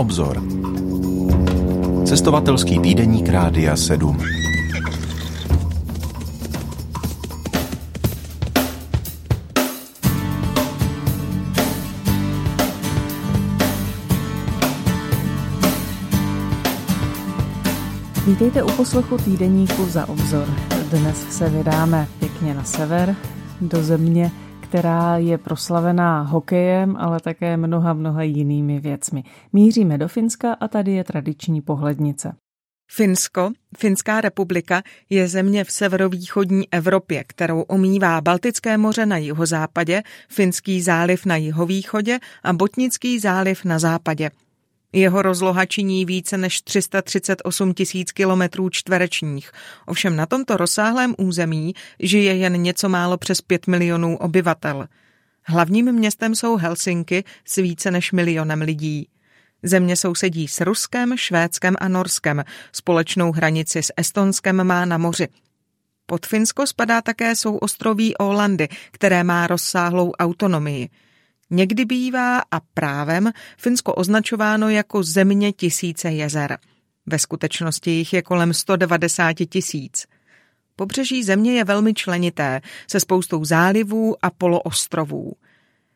[0.00, 0.42] obzor.
[2.04, 4.16] Cestovatelský týdeník Rádia 7.
[18.26, 20.48] Vítejte u poslechu týdeníku za obzor.
[20.90, 23.16] Dnes se vydáme pěkně na sever,
[23.60, 24.32] do země,
[24.70, 29.24] která je proslavená hokejem, ale také mnoha, mnoha jinými věcmi.
[29.52, 32.36] Míříme do Finska a tady je tradiční pohlednice.
[32.90, 40.82] Finsko, Finská republika, je země v severovýchodní Evropě, kterou omývá Baltické moře na jihozápadě, Finský
[40.82, 44.30] záliv na jihovýchodě a Botnický záliv na západě.
[44.92, 49.52] Jeho rozloha činí více než 338 tisíc kilometrů čtverečních.
[49.86, 54.88] Ovšem na tomto rozsáhlém území žije jen něco málo přes 5 milionů obyvatel.
[55.44, 59.08] Hlavním městem jsou Helsinky s více než milionem lidí.
[59.62, 62.44] Země sousedí s Ruskem, Švédskem a Norskem.
[62.72, 65.28] Společnou hranici s Estonskem má na moři.
[66.06, 70.88] Pod Finsko spadá také souostroví Ålandy, které má rozsáhlou autonomii.
[71.50, 76.58] Někdy bývá a právem Finsko označováno jako země tisíce jezer.
[77.06, 80.06] Ve skutečnosti jich je kolem 190 tisíc.
[80.76, 85.32] Pobřeží země je velmi členité, se spoustou zálivů a poloostrovů.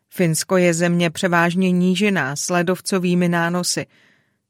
[0.09, 3.87] Finsko je země převážně nížiná s ledovcovými nánosy.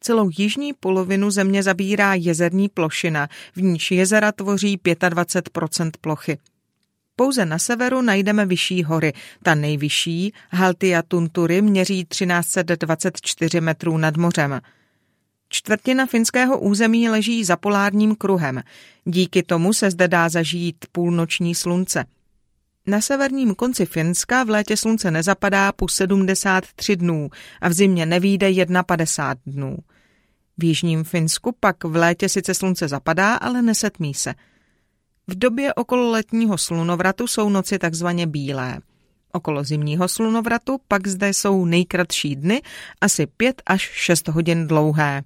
[0.00, 6.38] Celou jižní polovinu země zabírá jezerní plošina, v níž jezera tvoří 25% plochy.
[7.16, 9.12] Pouze na severu najdeme vyšší hory.
[9.42, 14.60] Ta nejvyšší, Haltia Tuntury, měří 1324 metrů nad mořem.
[15.48, 18.62] Čtvrtina finského území leží za polárním kruhem.
[19.04, 22.04] Díky tomu se zde dá zažít půlnoční slunce.
[22.86, 27.30] Na severním konci Finska v létě slunce nezapadá po 73 dnů
[27.60, 29.78] a v zimě nevýjde 51 dnů.
[30.58, 34.34] V jižním Finsku pak v létě sice slunce zapadá, ale nesetmí se–
[35.28, 38.80] v době okolo letního slunovratu jsou noci takzvaně bílé.
[39.32, 42.62] Okolo zimního slunovratu pak zde jsou nejkratší dny,
[43.00, 45.22] asi 5 až 6 hodin dlouhé.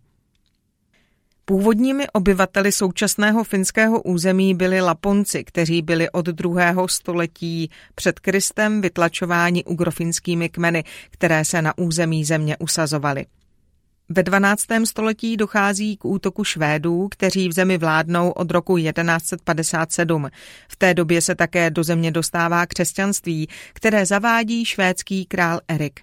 [1.45, 9.65] Původními obyvateli současného finského území byli Laponci, kteří byli od druhého století před Kristem vytlačováni
[9.65, 13.27] ugrofinskými kmeny, které se na území země usazovaly.
[14.11, 14.65] Ve 12.
[14.85, 20.29] století dochází k útoku Švédů, kteří v zemi vládnou od roku 1157.
[20.69, 26.01] V té době se také do země dostává křesťanství, které zavádí švédský král Erik.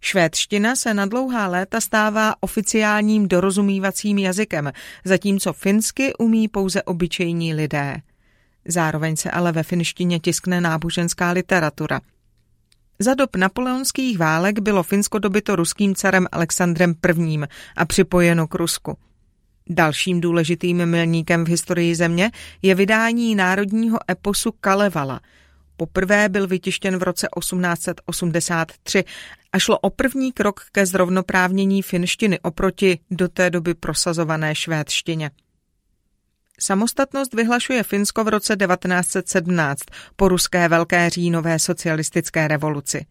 [0.00, 4.72] Švédština se na dlouhá léta stává oficiálním dorozumívacím jazykem,
[5.04, 7.96] zatímco finsky umí pouze obyčejní lidé.
[8.68, 12.00] Zároveň se ale ve finštině tiskne náboženská literatura–
[12.98, 16.94] za dob napoleonských válek bylo Finsko dobyto ruským carem Alexandrem
[17.28, 17.38] I.
[17.76, 18.98] a připojeno k Rusku.
[19.68, 22.30] Dalším důležitým milníkem v historii země
[22.62, 25.20] je vydání národního eposu Kalevala.
[25.76, 29.04] Poprvé byl vytištěn v roce 1883
[29.52, 35.30] a šlo o první krok ke zrovnoprávnění finštiny oproti do té doby prosazované švédštině.
[36.60, 39.82] Samostatnost vyhlašuje Finsko v roce 1917
[40.16, 43.06] po ruské velké říjnové socialistické revoluci.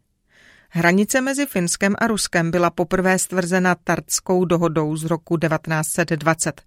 [0.69, 6.61] Hranice mezi Finskem a Ruskem byla poprvé stvrzena Tartskou dohodou z roku 1920.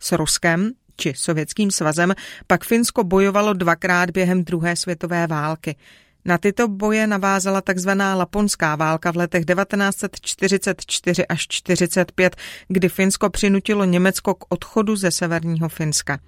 [0.00, 2.14] S Ruskem, či Sovětským svazem,
[2.46, 5.76] pak Finsko bojovalo dvakrát během druhé světové války.
[6.24, 7.90] Na tyto boje navázala tzv.
[8.14, 12.36] Laponská válka v letech 1944 až 45,
[12.68, 16.18] kdy Finsko přinutilo Německo k odchodu ze severního Finska.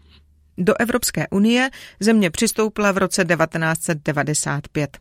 [0.59, 4.99] Do Evropské unie země přistoupila v roce 1995.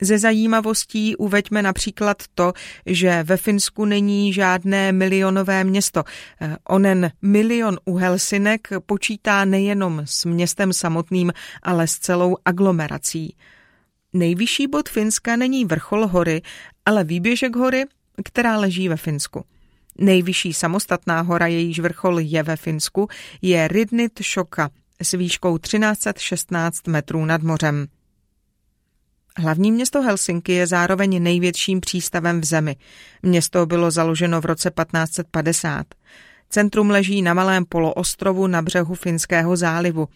[0.00, 2.52] Ze zajímavostí uveďme například to,
[2.86, 6.04] že ve Finsku není žádné milionové město.
[6.40, 11.32] Eh, onen milion u Helsinek počítá nejenom s městem samotným,
[11.62, 13.36] ale s celou aglomerací.
[14.12, 16.42] Nejvyšší bod Finska není vrchol hory,
[16.86, 17.84] ale výběžek hory,
[18.24, 19.44] která leží ve Finsku.
[19.98, 23.08] Nejvyšší samostatná hora, jejíž vrchol je ve Finsku,
[23.42, 24.70] je Ridnit Shoka
[25.02, 27.86] s výškou 1316 metrů nad mořem.
[29.38, 32.76] Hlavní město Helsinky je zároveň největším přístavem v zemi.
[33.22, 35.86] Město bylo založeno v roce 1550.
[36.50, 40.08] Centrum leží na malém poloostrovu na břehu Finského zálivu.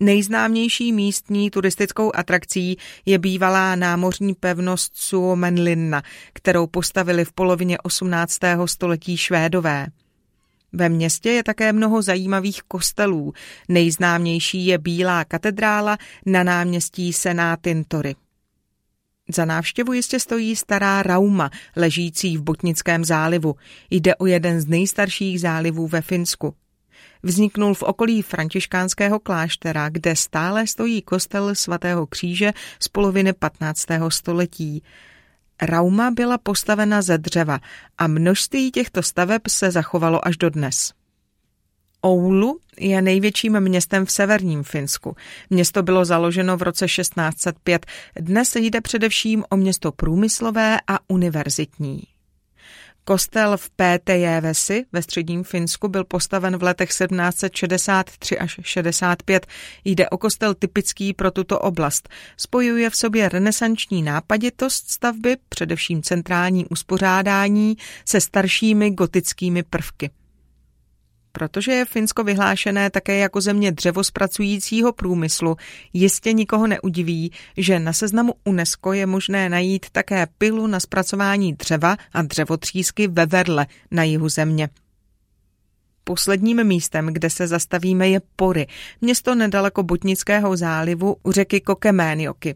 [0.00, 2.76] Nejznámější místní turistickou atrakcí
[3.06, 6.02] je bývalá námořní pevnost Suomenlinna,
[6.32, 8.38] kterou postavili v polovině 18.
[8.66, 9.86] století Švédové.
[10.72, 13.32] Ve městě je také mnoho zajímavých kostelů.
[13.68, 18.14] Nejznámější je Bílá katedrála na náměstí Senátintory.
[19.28, 23.54] Za návštěvu jistě stojí stará Rauma, ležící v Botnickém zálivu.
[23.90, 26.54] Jde o jeden z nejstarších zálivů ve Finsku.
[27.22, 33.86] Vzniknul v okolí františkánského kláštera, kde stále stojí kostel svatého kříže z poloviny 15.
[34.08, 34.82] století.
[35.62, 37.60] Rauma byla postavena ze dřeva
[37.98, 40.92] a množství těchto staveb se zachovalo až dodnes.
[42.04, 45.16] Oulu je největším městem v severním Finsku.
[45.50, 47.86] Město bylo založeno v roce 1605.
[48.20, 52.02] Dnes jde především o město průmyslové a univerzitní.
[53.04, 59.46] Kostel v Pétejévesi ve středním Finsku byl postaven v letech 1763 až 65.
[59.84, 62.08] Jde o kostel typický pro tuto oblast.
[62.36, 70.10] Spojuje v sobě renesanční nápaditost stavby, především centrální uspořádání, se staršími gotickými prvky.
[71.38, 75.56] Protože je Finsko vyhlášené také jako země dřevospracujícího průmyslu,
[75.92, 81.96] jistě nikoho neudiví, že na seznamu UNESCO je možné najít také pilu na zpracování dřeva
[82.12, 84.68] a dřevotřísky ve Verle na jihu země.
[86.04, 88.66] Posledním místem, kde se zastavíme, je Pory,
[89.00, 92.54] město nedaleko Botnického zálivu u řeky Kokeménioky.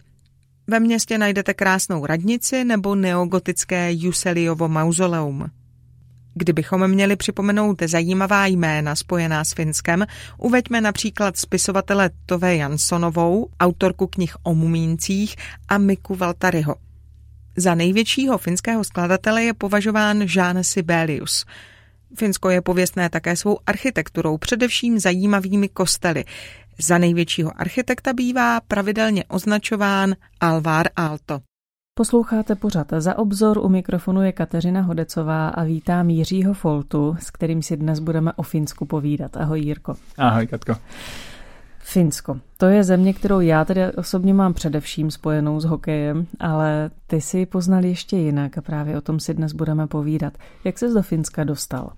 [0.66, 5.50] Ve městě najdete krásnou radnici nebo neogotické Juseliovo mauzoleum.
[6.38, 10.06] Kdybychom měli připomenout zajímavá jména spojená s Finskem,
[10.38, 15.36] uveďme například spisovatele Tove Janssonovou, autorku knih o mumíncích
[15.68, 16.76] a Miku Valtaryho.
[17.56, 21.44] Za největšího finského skladatele je považován Jean Sibelius.
[22.18, 26.24] Finsko je pověstné také svou architekturou, především zajímavými kostely.
[26.78, 31.47] Za největšího architekta bývá pravidelně označován Alvar Aalto.
[31.98, 37.62] Posloucháte pořad za obzor, u mikrofonu je Kateřina Hodecová a vítám Jiřího Foltu, s kterým
[37.62, 39.36] si dnes budeme o Finsku povídat.
[39.36, 39.94] Ahoj Jirko.
[40.18, 40.74] Ahoj Katko.
[41.78, 42.38] Finsko.
[42.56, 47.38] To je země, kterou já tedy osobně mám především spojenou s hokejem, ale ty si
[47.38, 50.32] ji poznal ještě jinak a právě o tom si dnes budeme povídat.
[50.64, 51.92] Jak ses do Finska dostal?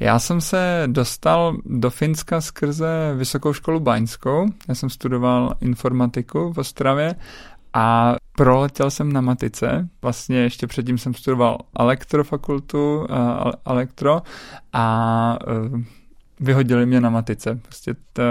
[0.00, 4.46] Já jsem se dostal do Finska skrze Vysokou školu Baňskou.
[4.68, 7.14] Já jsem studoval informatiku v Ostravě
[7.78, 9.88] a proletěl jsem na matice.
[10.02, 13.06] Vlastně ještě předtím jsem studoval elektrofakultu, uh,
[13.66, 14.22] elektro
[14.72, 15.38] a
[15.72, 15.80] uh,
[16.40, 17.60] vyhodili mě na matice.
[17.62, 18.22] Prostě to,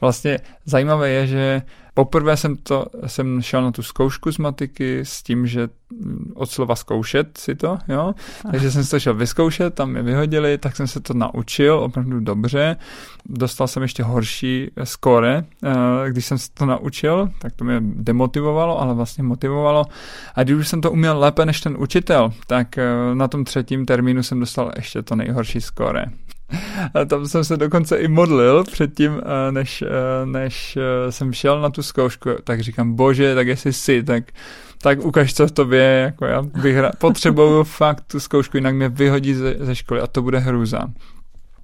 [0.00, 1.62] vlastně zajímavé je, že
[1.94, 5.68] Poprvé jsem, to, jsem šel na tu zkoušku z matiky s tím, že
[6.34, 8.14] od slova zkoušet si to, jo.
[8.50, 12.20] Takže jsem si to šel vyzkoušet, tam mě vyhodili, tak jsem se to naučil opravdu
[12.20, 12.76] dobře.
[13.26, 18.80] Dostal jsem ještě horší skóre, eh, když jsem se to naučil, tak to mě demotivovalo,
[18.80, 19.84] ale vlastně motivovalo.
[20.34, 22.84] A když už jsem to uměl lépe než ten učitel, tak eh,
[23.14, 26.04] na tom třetím termínu jsem dostal ještě to nejhorší skóre.
[26.94, 31.60] A tam jsem se dokonce i modlil předtím, eh, než, eh, než eh, jsem šel
[31.60, 34.24] na tu zkoušku, tak říkám, bože, tak jestli jsi, tak,
[34.82, 38.88] tak ukaž, co v tobě je, jako já vyhra- potřebuju fakt tu zkoušku, jinak mě
[38.88, 40.88] vyhodí ze, ze školy a to bude hrůza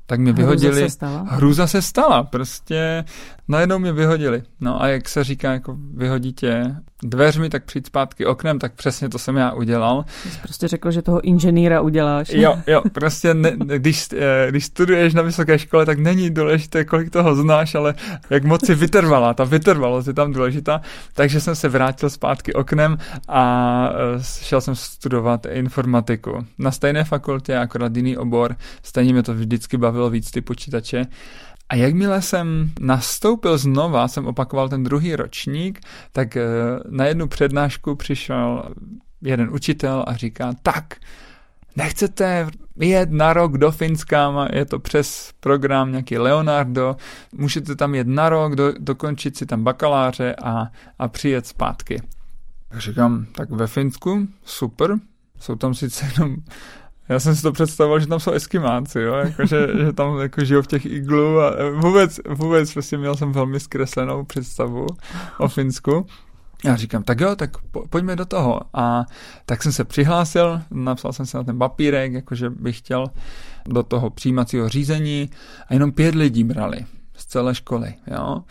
[0.08, 0.72] tak mě vyhodili.
[0.72, 1.26] Hruza se stala?
[1.28, 3.04] Hruza se stala, prostě
[3.48, 4.42] najednou mě vyhodili.
[4.60, 9.08] No a jak se říká, jako vyhodí tě dveřmi, tak přijít zpátky oknem, tak přesně
[9.08, 10.04] to jsem já udělal.
[10.30, 12.28] Jsi prostě řekl, že toho inženýra uděláš.
[12.32, 17.10] Jo, jo, prostě ne, když, eh, když studuješ na vysoké škole, tak není důležité, kolik
[17.10, 17.94] toho znáš, ale
[18.30, 20.80] jak moc si vytrvala, ta vytrvalost je tam důležitá.
[21.14, 26.46] Takže jsem se vrátil zpátky oknem a eh, šel jsem studovat informatiku.
[26.58, 31.06] Na stejné fakultě, akorát jiný obor, stejně mě to vždycky bavilo víc ty počítače.
[31.68, 35.80] A jakmile jsem nastoupil znova, jsem opakoval ten druhý ročník,
[36.12, 36.44] tak eh,
[36.88, 38.62] na jednu přednášku přišel
[39.22, 40.94] jeden učitel a říká, tak,
[41.76, 42.48] nechcete
[42.80, 46.96] jet na rok do Finska, je to přes program nějaký Leonardo,
[47.32, 50.66] můžete tam jet na rok, do, dokončit si tam bakaláře a,
[50.98, 52.02] a přijet zpátky.
[52.68, 54.96] Tak říkám, tak ve Finsku, super,
[55.40, 56.36] jsou tam sice jenom
[57.08, 60.44] já jsem si to představoval, že tam jsou eskimáci, jo, jako, že, že tam jako
[60.44, 64.86] žijou v těch iglu a vůbec, vůbec prostě měl jsem velmi zkreslenou představu
[65.38, 66.06] o Finsku.
[66.64, 68.60] Já říkám, tak jo, tak po, pojďme do toho.
[68.74, 69.04] A
[69.46, 73.06] tak jsem se přihlásil, napsal jsem se na ten papírek, jakože bych chtěl
[73.66, 75.30] do toho přijímacího řízení
[75.68, 76.86] a jenom pět lidí brali
[77.16, 78.42] z celé školy, jo.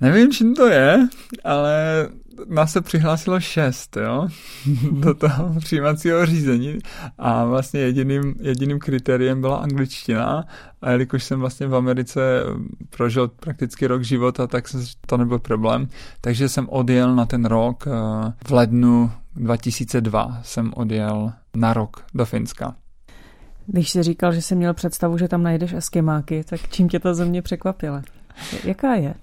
[0.00, 1.08] Nevím, čím to je,
[1.44, 2.08] ale
[2.48, 4.28] nás se přihlásilo šest, jo,
[4.92, 6.78] do toho přijímacího řízení
[7.18, 10.44] a vlastně jediným, jediným kritériem byla angličtina
[10.82, 12.42] a jelikož jsem vlastně v Americe
[12.90, 14.64] prožil prakticky rok života, tak
[15.06, 15.88] to nebyl problém,
[16.20, 22.24] takže jsem odjel na ten rok eh, v lednu 2002 jsem odjel na rok do
[22.24, 22.74] Finska.
[23.66, 27.14] Když jsi říkal, že jsi měl představu, že tam najdeš eskimáky, tak čím tě ta
[27.14, 28.02] země překvapila?
[28.64, 29.14] Jaká je?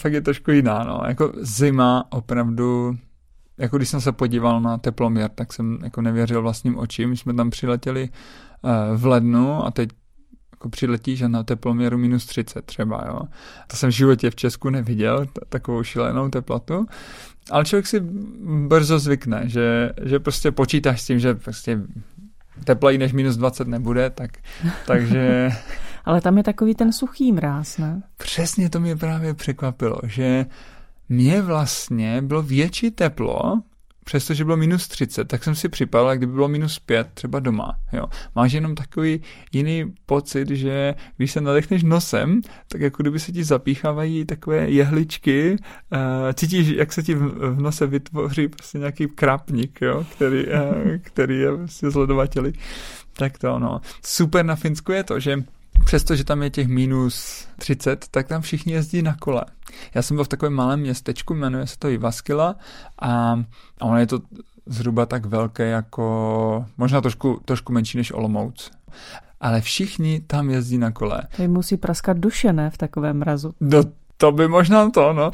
[0.00, 1.02] Fakt je trošku jiná, no.
[1.06, 2.96] Jako zima opravdu
[3.58, 7.10] jako když jsem se podíval na teploměr, tak jsem jako nevěřil vlastním očím.
[7.10, 8.08] My jsme tam přiletěli
[8.62, 9.90] uh, v lednu a teď
[10.52, 13.20] jako přiletíš a na teploměru minus 30 třeba, jo.
[13.66, 16.86] To jsem v životě v Česku neviděl, t- takovou šílenou teplotu.
[17.50, 18.00] Ale člověk si
[18.66, 21.80] brzo zvykne, že, že prostě počítáš s tím, že prostě
[22.64, 24.30] tepleji než minus 20 nebude, tak,
[24.86, 25.50] takže...
[26.06, 28.02] Ale tam je takový ten suchý mráz, ne?
[28.16, 30.46] Přesně to mě právě překvapilo, že
[31.08, 33.62] mě vlastně bylo větší teplo,
[34.04, 37.78] přestože bylo minus 30, tak jsem si připadal, kdyby bylo minus 5 třeba doma.
[37.92, 38.06] Jo.
[38.34, 39.20] Máš jenom takový
[39.52, 45.56] jiný pocit, že když se nadechneš nosem, tak jako kdyby se ti zapíchávají takové jehličky,
[45.92, 45.98] uh,
[46.34, 50.52] cítíš, jak se ti v, nose vytvoří prostě nějaký krapník, jo, který, uh,
[51.00, 52.52] který je prostě zledovateli.
[53.12, 53.80] Tak to no.
[54.04, 55.42] Super na Finsku je to, že
[55.84, 59.44] přestože tam je těch minus 30, tak tam všichni jezdí na kole.
[59.94, 62.56] Já jsem byl v takovém malém městečku, jmenuje se to Ivaskila
[62.98, 63.40] a,
[63.80, 64.20] a ono je to
[64.66, 68.70] zhruba tak velké jako, možná trošku, trošku menší než Olomouc.
[69.40, 71.22] Ale všichni tam jezdí na kole.
[71.36, 73.54] To jim musí praskat duše, ne, v takovém mrazu.
[73.60, 73.82] No,
[74.16, 75.30] to by možná to, no.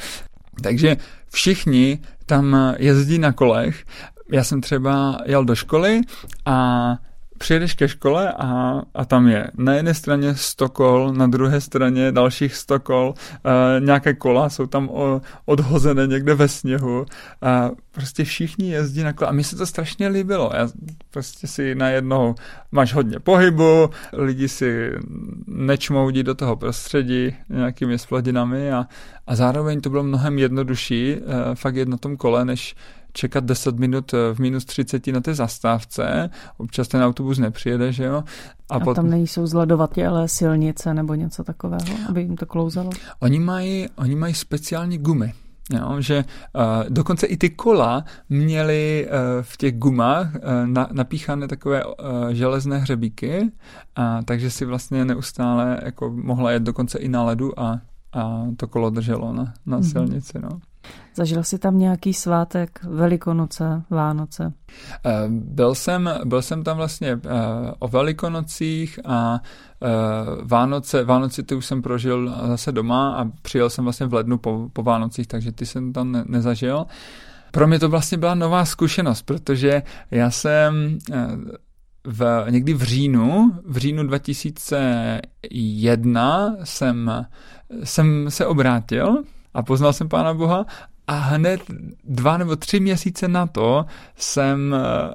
[0.62, 0.96] Takže
[1.30, 3.84] všichni tam jezdí na kolech.
[4.32, 6.00] Já jsem třeba jel do školy
[6.46, 6.96] a
[7.42, 12.12] přijedeš ke škole a, a tam je na jedné straně 100 kol, na druhé straně
[12.12, 17.06] dalších 100 kol, e, nějaké kola jsou tam o, odhozené někde ve sněhu
[17.42, 20.50] a prostě všichni jezdí na kole a mi se to strašně líbilo.
[20.54, 20.68] Já
[21.10, 22.34] prostě si najednou
[22.72, 24.92] máš hodně pohybu, lidi si
[25.46, 28.86] nečmoudí do toho prostředí nějakými splodinami a,
[29.26, 31.18] a zároveň to bylo mnohem jednodušší e,
[31.54, 32.74] fakt jet na tom kole, než
[33.12, 38.24] čekat 10 minut v minus 30 na té zastávce, občas ten autobus nepřijede, že jo.
[38.70, 38.94] A, a pot...
[38.94, 42.90] tam nejsou zledovatělé silnice nebo něco takového, aby jim to klouzalo?
[43.20, 45.32] Oni mají, oni mají speciální gumy.
[45.70, 51.48] Jo, že uh, dokonce i ty kola měly uh, v těch gumách uh, na, napíchané
[51.48, 51.92] takové uh,
[52.30, 57.80] železné hřebíky, uh, takže si vlastně neustále jako mohla jet dokonce i na ledu a,
[58.12, 59.92] a to kolo drželo na, na mm-hmm.
[59.92, 60.38] silnici.
[60.42, 60.60] No.
[61.14, 64.52] Zažil jsi tam nějaký svátek, Velikonoce, Vánoce?
[65.06, 67.18] Eh, byl jsem, byl jsem tam vlastně eh,
[67.78, 69.40] o Velikonocích a
[69.82, 69.88] eh,
[70.42, 74.68] Vánoce, Vánoce ty už jsem prožil zase doma a přijel jsem vlastně v lednu po,
[74.72, 76.86] po Vánocích, takže ty jsem tam ne, nezažil.
[77.50, 80.98] Pro mě to vlastně byla nová zkušenost, protože já jsem
[82.04, 87.26] v, někdy v říjnu, v říjnu 2001 jsem,
[87.84, 89.22] jsem se obrátil
[89.54, 90.66] a poznal jsem Pána Boha
[91.12, 91.60] a hned
[92.04, 95.14] dva nebo tři měsíce na to jsem eh,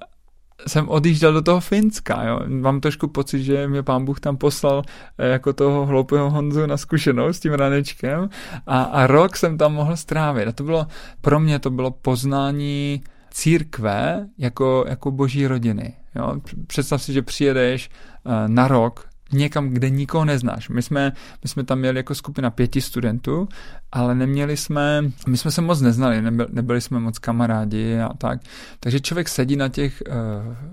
[0.68, 2.40] jsem odjížděl do toho Finska, jo.
[2.48, 4.84] Mám trošku pocit, že mě pán Bůh tam poslal
[5.18, 8.30] eh, jako toho hloupého Honzu na zkušenost s tím ranečkem
[8.68, 10.48] a, a rok jsem tam mohl strávit.
[10.48, 10.88] A to bylo,
[11.22, 15.94] pro mě to bylo poznání církve jako, jako boží rodiny.
[16.16, 16.34] Jo.
[16.68, 17.90] Představ si, že přijedeš
[18.24, 20.70] uh, na rok někam, kde nikoho neznáš.
[20.70, 23.48] My jsme, my jsme tam měli jako skupina pěti studentů,
[23.92, 28.42] ale neměli jsme, my jsme se moc neznali, nebyli, nebyli jsme moc kamarádi a tak.
[28.80, 30.12] Takže člověk sedí na těch, eh,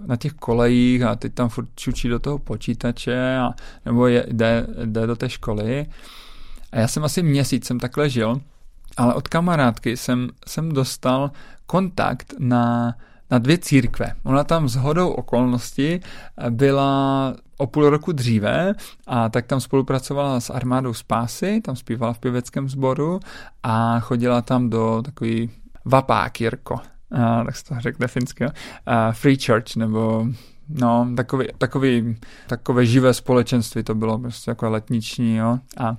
[0.06, 3.50] na těch kolejích a teď tam furt čučí do toho počítače a,
[3.84, 5.86] nebo je, jde, jde do té školy.
[6.72, 8.40] A já jsem asi měsíc jsem takhle žil,
[8.96, 11.30] ale od kamarádky jsem, jsem dostal
[11.66, 12.94] kontakt na
[13.30, 14.14] na dvě církve.
[14.24, 16.00] Ona tam s hodou okolností
[16.50, 18.74] byla o půl roku dříve
[19.06, 23.20] a tak tam spolupracovala s armádou Spásy, tam zpívala v pěveckém sboru
[23.62, 25.50] a chodila tam do takový
[25.84, 26.76] vapákirko,
[27.46, 28.46] tak se to řekne finské,
[29.12, 30.26] free church nebo
[30.68, 32.16] No, takový, takový,
[32.46, 35.58] takové živé společenství to bylo, prostě jako letniční, jo.
[35.76, 35.96] A,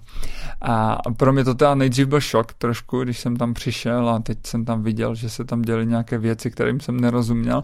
[0.61, 4.37] a pro mě to teda nejdřív byl šok trošku, když jsem tam přišel a teď
[4.45, 7.63] jsem tam viděl, že se tam děly nějaké věci, kterým jsem nerozuměl.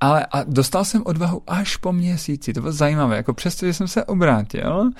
[0.00, 3.88] Ale a dostal jsem odvahu až po měsíci, to bylo zajímavé, jako přesto, že jsem
[3.88, 4.90] se obrátil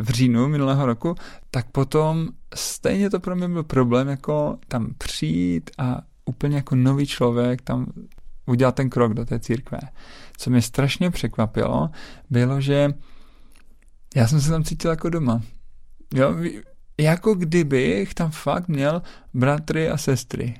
[0.00, 1.14] v říjnu minulého roku,
[1.50, 7.06] tak potom stejně to pro mě byl problém, jako tam přijít a úplně jako nový
[7.06, 7.86] člověk tam
[8.46, 9.78] udělat ten krok do té církve.
[10.36, 11.90] Co mě strašně překvapilo,
[12.30, 12.94] bylo, že
[14.16, 15.42] já jsem se tam cítil jako doma.
[16.14, 16.34] Jo,
[17.00, 19.02] jako kdybych tam fakt měl
[19.34, 20.54] bratry a sestry.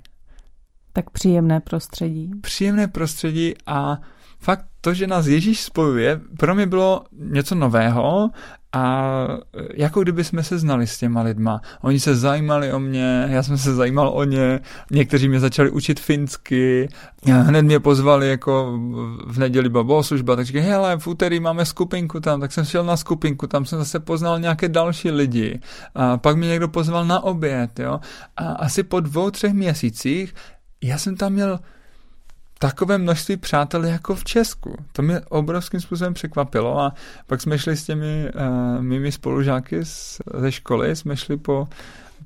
[0.93, 2.31] Tak příjemné prostředí.
[2.41, 4.01] Příjemné prostředí a
[4.39, 8.31] fakt to, že nás Ježíš spojuje, pro mě bylo něco nového
[8.77, 9.39] a
[9.75, 11.61] jako kdyby jsme se znali s těma lidma.
[11.81, 16.01] Oni se zajímali o mě, já jsem se zajímal o ně, někteří mě začali učit
[16.01, 16.89] finsky,
[17.25, 18.79] hned mě pozvali jako
[19.27, 22.85] v neděli byla bohoslužba, tak říkali, hele, v úterý máme skupinku tam, tak jsem šel
[22.85, 25.61] na skupinku, tam jsem zase poznal nějaké další lidi.
[25.95, 28.01] A pak mě někdo pozval na oběd, jo.
[28.37, 30.35] A asi po dvou, třech měsících
[30.83, 31.59] já jsem tam měl
[32.59, 34.77] takové množství přátel jako v Česku.
[34.93, 36.93] To mě obrovským způsobem překvapilo a
[37.27, 41.69] pak jsme šli s těmi uh, mými spolužáky z, ze školy, jsme šli po,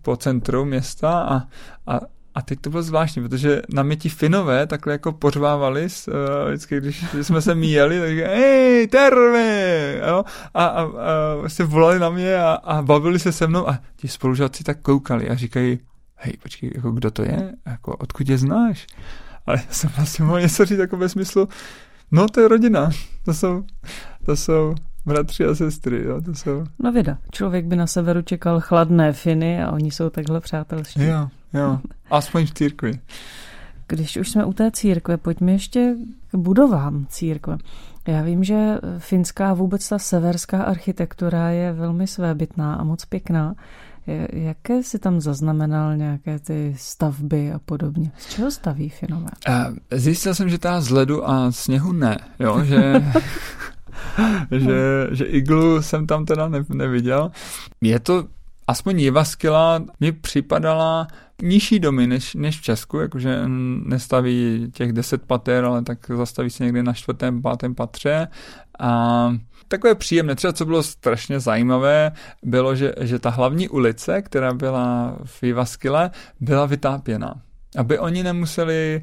[0.02, 1.42] po centru města a,
[1.86, 2.00] a
[2.34, 6.14] a teď to bylo zvláštní, protože na mě ti Finové takhle jako pořvávali, uh,
[6.48, 10.24] vždycky, když jsme se míjeli, tak hej, terve, jo?
[10.54, 14.08] A, a, a se volali na mě a, a bavili se se mnou a ti
[14.08, 15.78] spolužáci tak koukali a říkají,
[16.16, 17.52] hej, počkej, jako kdo to je?
[17.66, 18.86] Jako, odkud je znáš?
[19.50, 21.48] Ale já jsem vlastně mohl něco říct jako ve smyslu,
[22.10, 22.90] no to je rodina,
[23.24, 23.64] to jsou,
[24.24, 24.74] to jsou
[25.06, 26.64] bratři a sestry, jo, to jsou...
[26.78, 31.04] No věda, člověk by na severu čekal chladné Finy a oni jsou takhle přátelští.
[31.04, 31.78] Jo, jo,
[32.10, 33.00] aspoň v církvi.
[33.86, 35.96] Když už jsme u té církve, pojďme ještě
[36.30, 37.58] k budovám církve.
[38.08, 43.54] Já vím, že finská vůbec ta severská architektura je velmi svébytná a moc pěkná.
[44.32, 48.12] Jaké si tam zaznamenal nějaké ty stavby a podobně?
[48.18, 49.30] Z čeho staví Finové?
[49.90, 53.04] Zjistil jsem, že ta z ledu a sněhu ne, jo, že...
[54.50, 57.30] že, že iglu jsem tam teda ne, neviděl.
[57.80, 58.24] Je to
[58.66, 61.06] aspoň Jivaskila mi připadala
[61.42, 63.42] nižší domy než, než v Česku, jakože
[63.84, 68.28] nestaví těch deset pater, ale tak zastaví se někde na čtvrtém, pátém patře
[68.78, 69.32] a
[69.70, 70.34] takové příjemné.
[70.34, 72.12] Třeba co bylo strašně zajímavé,
[72.42, 76.10] bylo, že, že ta hlavní ulice, která byla v Jivaskile,
[76.40, 77.34] byla vytápěná
[77.76, 79.02] aby oni nemuseli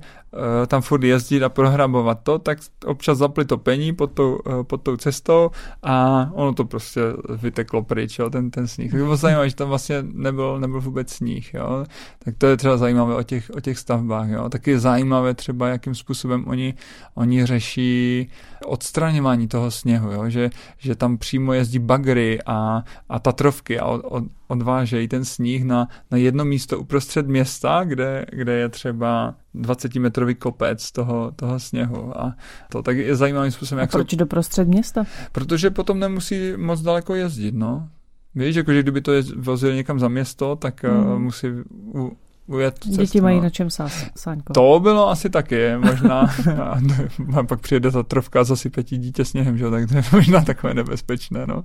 [0.68, 4.82] tam furt jezdit a prohrabovat to, tak občas zapli to pení pod tou, uh, pod
[4.82, 5.52] tou cestou
[5.84, 7.02] a ono to prostě
[7.42, 8.92] vyteklo pryč, jo, ten, ten sníh.
[8.92, 11.86] Tak bylo zajímavé, že tam vlastně nebyl, nebyl vůbec sníh, jo.
[12.20, 14.50] Tak to je třeba zajímavé o těch, o těch stavbách, jo.
[14.50, 16.74] Taky je zajímavé třeba, jakým způsobem oni,
[17.16, 18.30] oni řeší
[18.66, 20.30] odstraňování toho sněhu, jo?
[20.30, 25.64] Že, že tam přímo jezdí bagry a, a tatrovky a od, od, odvážejí ten sníh
[25.66, 32.22] na, na jedno místo uprostřed města, kde, kde je třeba 20-metrový kopec toho, toho sněhu.
[32.22, 32.36] A
[32.72, 33.82] to tak je zajímavým způsobem.
[33.82, 34.18] Jak a proč jsou...
[34.18, 35.04] doprostřed města?
[35.32, 37.90] Protože potom nemusí moc daleko jezdit, no.
[38.36, 41.12] Víš, jako, že kdyby to je, vozili někam za město, tak hmm.
[41.12, 41.48] uh, musí
[41.96, 43.44] u, ujet cestu, Děti mají no.
[43.44, 44.54] na čem sás, Sáňko.
[44.54, 46.22] To bylo asi taky, možná.
[47.38, 49.70] a pak přijde ta trofka a zasype ti dítě sněhem, že?
[49.70, 51.46] tak to je možná takové nebezpečné.
[51.48, 51.64] No.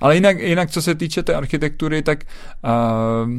[0.00, 2.24] Ale jinak, jinak, co se týče té architektury, tak
[2.64, 3.30] uh,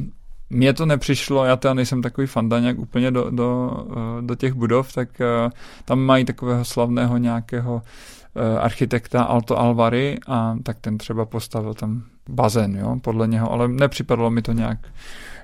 [0.49, 4.93] mně to nepřišlo, já teda nejsem takový fandaňák úplně do, do, uh, do těch budov,
[4.93, 5.51] tak uh,
[5.85, 12.03] tam mají takového slavného nějakého uh, architekta Alto Alvary a tak ten třeba postavil tam
[12.29, 14.79] bazén, jo, podle něho, ale nepřipadlo mi to nějak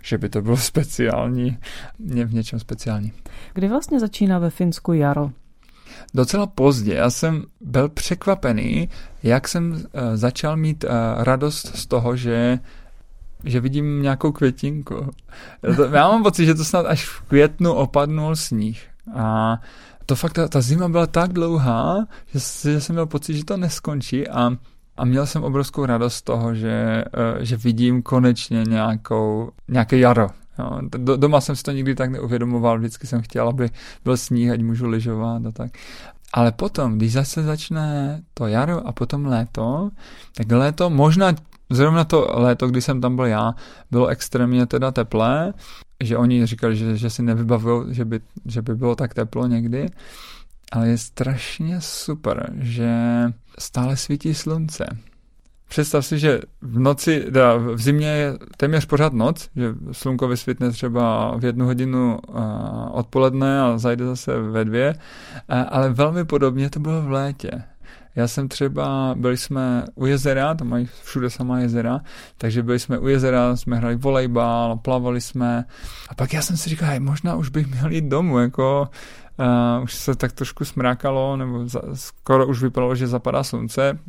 [0.05, 1.57] že by to bylo speciální,
[1.99, 3.11] v něčem speciální.
[3.53, 5.31] Kdy vlastně začíná ve Finsku jaro?
[6.13, 6.93] Docela pozdě.
[6.93, 8.89] Já jsem byl překvapený,
[9.23, 10.85] jak jsem začal mít
[11.17, 12.59] radost z toho, že
[13.45, 15.09] že vidím nějakou květinku.
[15.93, 18.87] Já mám pocit, že to snad až v květnu opadnul sníh.
[19.15, 19.57] A
[20.05, 22.39] to fakt, ta, ta zima byla tak dlouhá, že,
[22.71, 24.51] že jsem měl pocit, že to neskončí a
[24.97, 30.29] a měl jsem obrovskou radost z toho, že, eh, že vidím konečně nějakou, nějaké jaro.
[30.59, 30.81] Jo.
[31.17, 33.69] Doma jsem si to nikdy tak neuvědomoval, vždycky jsem chtěl, aby
[34.03, 35.71] byl sníh, ať můžu lyžovat a tak.
[36.33, 39.89] Ale potom, když zase začne to jaro a potom léto,
[40.35, 41.33] tak léto, možná
[41.69, 43.53] zrovna to léto, kdy jsem tam byl já,
[43.91, 45.53] bylo extrémně teda teplé,
[46.03, 49.89] že oni říkali, že, že si nevybavují, že by, že by bylo tak teplo někdy,
[50.71, 52.93] ale je strašně super, že
[53.59, 54.85] stále svítí slunce.
[55.67, 60.71] Představ si, že v noci, teda v zimě je téměř pořád noc, že slunko vysvětne
[60.71, 62.19] třeba v jednu hodinu
[62.91, 64.95] odpoledne a zajde zase ve dvě,
[65.69, 67.51] ale velmi podobně to bylo v létě.
[68.15, 71.99] Já jsem třeba, byli jsme u jezera, tam mají všude samá jezera,
[72.37, 75.65] takže byli jsme u jezera, jsme hráli volejbal, plavali jsme
[76.09, 78.89] a pak já jsem si říkal, hej, možná už bych měl jít domů, jako
[79.39, 83.99] Uh, už se tak trošku smrákalo, nebo za, skoro už vypadalo, že zapadá slunce.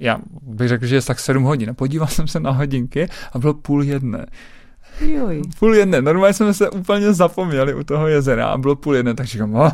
[0.00, 1.74] Já bych řekl, že je tak 7 hodin.
[1.74, 4.26] Podíval jsem se na hodinky a bylo půl jedné.
[5.58, 6.02] Půl jedné.
[6.02, 9.70] Normálně jsme se úplně zapomněli u toho jezera a bylo půl jedné, takže říkám, oh,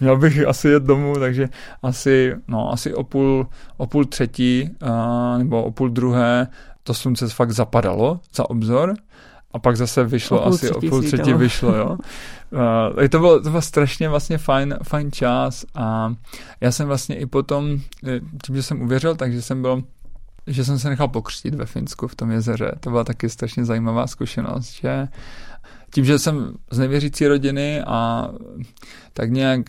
[0.00, 1.48] měl bych asi jet domů, takže
[1.82, 6.48] asi, no, asi o půl, o půl třetí uh, nebo o půl druhé
[6.82, 8.94] to slunce fakt zapadalo za obzor
[9.52, 11.98] a pak zase vyšlo, o asi o půl třetí vyšlo, jo.
[12.96, 16.14] Uh, to, bylo, to bylo strašně vlastně fajn, fajn čas a
[16.60, 19.82] já jsem vlastně i potom, eh, tím, že jsem uvěřil, takže jsem byl
[20.46, 22.72] že jsem se nechal pokřtít ve Finsku v tom jezeře.
[22.80, 25.08] To byla taky strašně zajímavá zkušenost, že
[25.94, 28.28] tím, že jsem z nevěřící rodiny a
[29.12, 29.60] tak nějak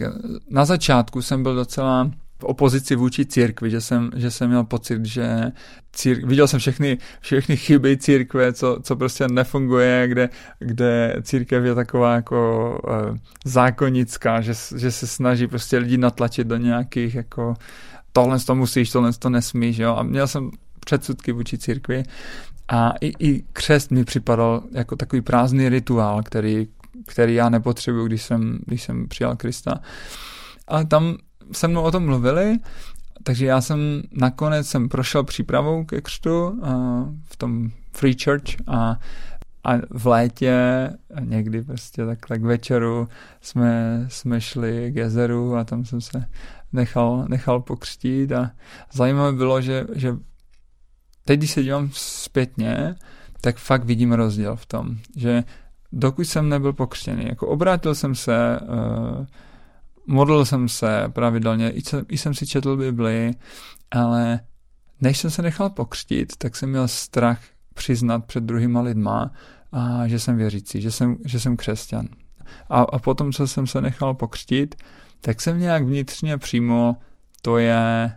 [0.50, 5.06] na začátku jsem byl docela v opozici vůči církvi, že jsem, že jsem měl pocit,
[5.06, 5.52] že
[5.94, 11.76] círk, viděl jsem všechny, všechny chyby církve, co, co prostě nefunguje, kde, kde církev je
[11.76, 17.54] taková jako uh, zákonická, že, že se snaží prostě lidi natlačit do nějakých jako
[18.12, 19.96] tohle to musíš, tohle to nesmíš, jo.
[19.96, 20.52] A měl jsem
[20.88, 22.04] předsudky vůči církvi
[22.68, 26.68] a i, i křest mi připadal jako takový prázdný rituál, který,
[27.06, 29.80] který já nepotřebuju, když jsem, když jsem přijal Krista.
[30.68, 31.18] Ale tam
[31.52, 32.58] se mnou o tom mluvili,
[33.24, 36.62] takže já jsem nakonec jsem prošel přípravou ke křtu
[37.24, 39.00] v tom Free Church a,
[39.64, 40.56] a v létě
[41.20, 43.08] někdy prostě tak, tak večeru
[43.42, 46.26] jsme, jsme šli k jezeru a tam jsem se
[46.74, 48.52] nechal, nechal pokřtít a
[48.94, 50.16] zajímavé bylo, že, že
[51.28, 52.96] teď, když se dívám zpětně,
[53.42, 55.44] tak fakt vidím rozdíl v tom, že
[55.92, 59.26] dokud jsem nebyl pokřtěný, jako obrátil jsem se, uh,
[60.08, 63.32] modlil jsem se pravidelně, i, jsem, i jsem si četl Bibli,
[63.92, 64.40] ale
[65.02, 67.40] než jsem se nechal pokřtít, tak jsem měl strach
[67.74, 69.32] přiznat před druhýma lidma,
[69.72, 72.08] a že jsem věřící, že jsem, že jsem křesťan.
[72.70, 74.76] A, a potom, co jsem se nechal pokřtít,
[75.22, 76.96] tak jsem nějak vnitřně přímo,
[77.42, 78.12] to je,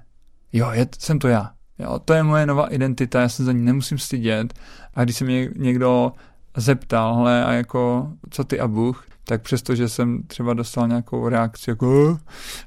[0.52, 1.50] jo, je, jsem to já.
[1.82, 4.54] Jo, to je moje nová identita, já se za ní nemusím stydět.
[4.94, 6.12] A když se mě někdo
[6.56, 11.28] zeptal, hle, a jako, co ty a Bůh, tak přesto, že jsem třeba dostal nějakou
[11.28, 12.18] reakci, jako,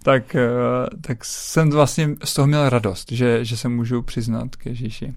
[0.04, 0.50] tak, eh,
[1.02, 5.14] tak jsem vlastně z toho měl radost, že, že se můžu přiznat k Ježíši.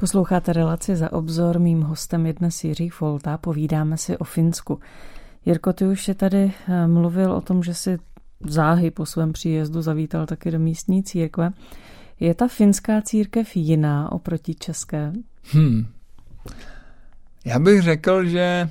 [0.00, 4.80] Posloucháte relaci za obzor, mým hostem je dnes Jiří Folta, povídáme si o Finsku.
[5.46, 7.98] Jirko, ty už je tady eh, mluvil o tom, že si
[8.46, 11.50] záhy po svém příjezdu zavítal taky do místní církve.
[12.20, 15.12] Je ta finská církev jiná oproti české?
[15.52, 15.86] Hmm.
[17.44, 18.70] Já bych řekl, že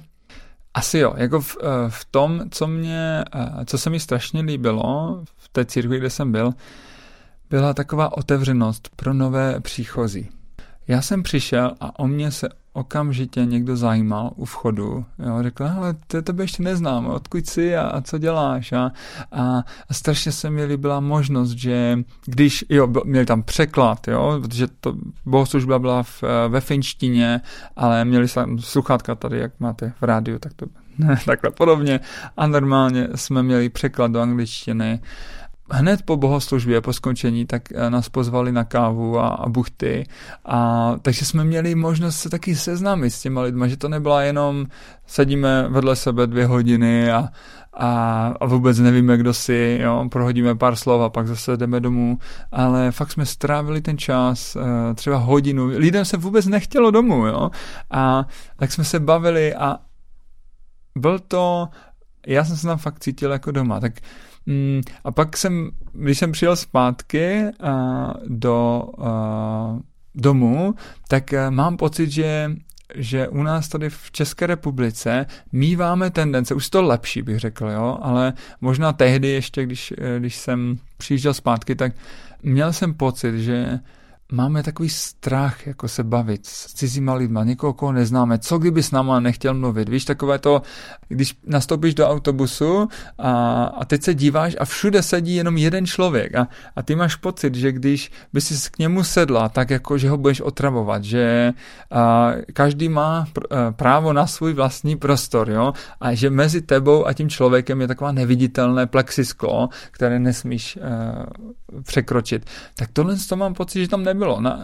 [0.73, 5.23] asi jo, jako v, eh, v tom, co mě, eh, co se mi strašně líbilo
[5.37, 6.53] v té církvi, kde jsem byl,
[7.49, 10.29] byla taková otevřenost pro nové příchozí.
[10.87, 15.05] Já jsem přišel a o mě se okamžitě někdo zajímal u vchodu.
[15.19, 18.71] Jo, řekl, ale to tebe ještě neznám, odkud jsi a, a co děláš.
[18.71, 18.91] A,
[19.31, 24.67] a, a strašně se mi líbila možnost, že když, jo, měli tam překlad, jo, protože
[24.79, 27.41] to bohoslužba byla v, ve finštině,
[27.75, 30.65] ale měli tam sluchátka tady, jak máte v rádiu, tak to
[31.25, 31.99] takhle podobně.
[32.37, 34.99] A normálně jsme měli překlad do angličtiny
[35.71, 40.07] hned po bohoslužbě, po skončení, tak eh, nás pozvali na kávu a, a buchty.
[40.45, 44.65] A, takže jsme měli možnost se taky seznámit s těma lidma, že to nebyla jenom
[45.07, 47.29] sedíme vedle sebe dvě hodiny a,
[47.73, 52.17] a, a vůbec nevíme, kdo si, jo, prohodíme pár slov a pak zase jdeme domů,
[52.51, 57.51] ale fakt jsme strávili ten čas, eh, třeba hodinu, lidem se vůbec nechtělo domů, jo,
[57.91, 59.77] a tak jsme se bavili a
[60.95, 61.67] byl to,
[62.27, 63.93] já jsem se tam fakt cítil jako doma, tak
[64.49, 67.69] Mm, a pak jsem, když jsem přijel zpátky uh,
[68.27, 69.79] do uh,
[70.15, 70.75] domu,
[71.07, 72.51] tak uh, mám pocit, že
[72.95, 77.97] že u nás tady v České republice míváme tendence, už to lepší bych řekl, jo,
[78.01, 81.93] ale možná tehdy ještě, když, když jsem přijížděl zpátky, tak
[82.43, 83.79] měl jsem pocit, že
[84.31, 88.91] máme takový strach jako se bavit s cizíma lidma, někoho, koho neznáme, co kdyby s
[88.91, 90.61] náma nechtěl mluvit, víš, takové to,
[91.07, 92.87] když nastoupíš do autobusu
[93.17, 97.15] a, a teď se díváš a všude sedí jenom jeden člověk a, a ty máš
[97.15, 101.53] pocit, že když by si k němu sedla, tak jako, že ho budeš otravovat, že
[101.91, 107.07] a, každý má pr, a, právo na svůj vlastní prostor, jo, a že mezi tebou
[107.07, 111.25] a tím člověkem je taková neviditelné plexisklo, které nesmíš a,
[111.83, 112.45] překročit.
[112.75, 114.41] Tak tohle to mám pocit, že tam nebylo nebylo.
[114.41, 114.59] Na,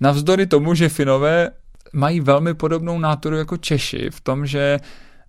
[0.00, 1.50] navzdory tomu, že Finové
[1.92, 4.78] mají velmi podobnou náturu jako Češi v tom, že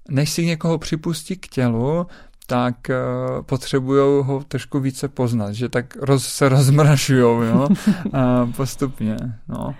[0.09, 2.07] než si někoho připustí k tělu,
[2.47, 7.67] tak uh, potřebují ho trošku více poznat, že tak roz, se rozmražujou, jo,
[8.05, 9.17] uh, postupně,
[9.47, 9.75] no.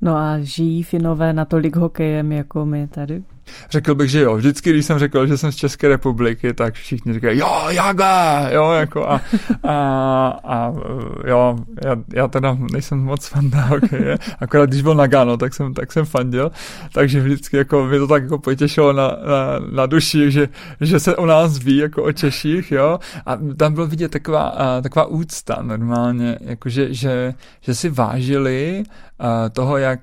[0.00, 3.22] No a žijí Finové natolik hokejem jako my tady?
[3.70, 4.36] Řekl bych, že jo.
[4.36, 8.70] Vždycky, když jsem řekl, že jsem z České republiky, tak všichni říkají, jo, Jaga, jo,
[8.70, 9.20] jako a,
[9.62, 9.74] a,
[10.44, 10.72] a
[11.26, 15.92] jo, já, já teda nejsem moc fanda hokeje, akorát když byl Nagano, tak jsem, tak
[15.92, 16.50] jsem fandil,
[16.92, 20.48] takže vždycky jako mě to tak jako potěšilo na, na, na duši, že,
[20.80, 25.04] že se o nás ví, jako o Češích, jo, a tam bylo vidět taková, taková
[25.06, 28.84] úcta normálně, jakože, že, že si vážili
[29.52, 30.00] toho, jak,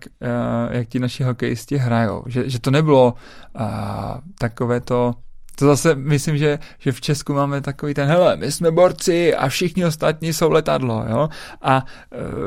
[0.70, 3.14] jak ti naši hokejisti hrajou, že, že to nebylo
[3.56, 5.14] a, takové to,
[5.56, 9.48] to zase myslím, že, že v Česku máme takový ten, hele, my jsme borci a
[9.48, 11.30] všichni ostatní jsou letadlo, jo,
[11.62, 11.86] a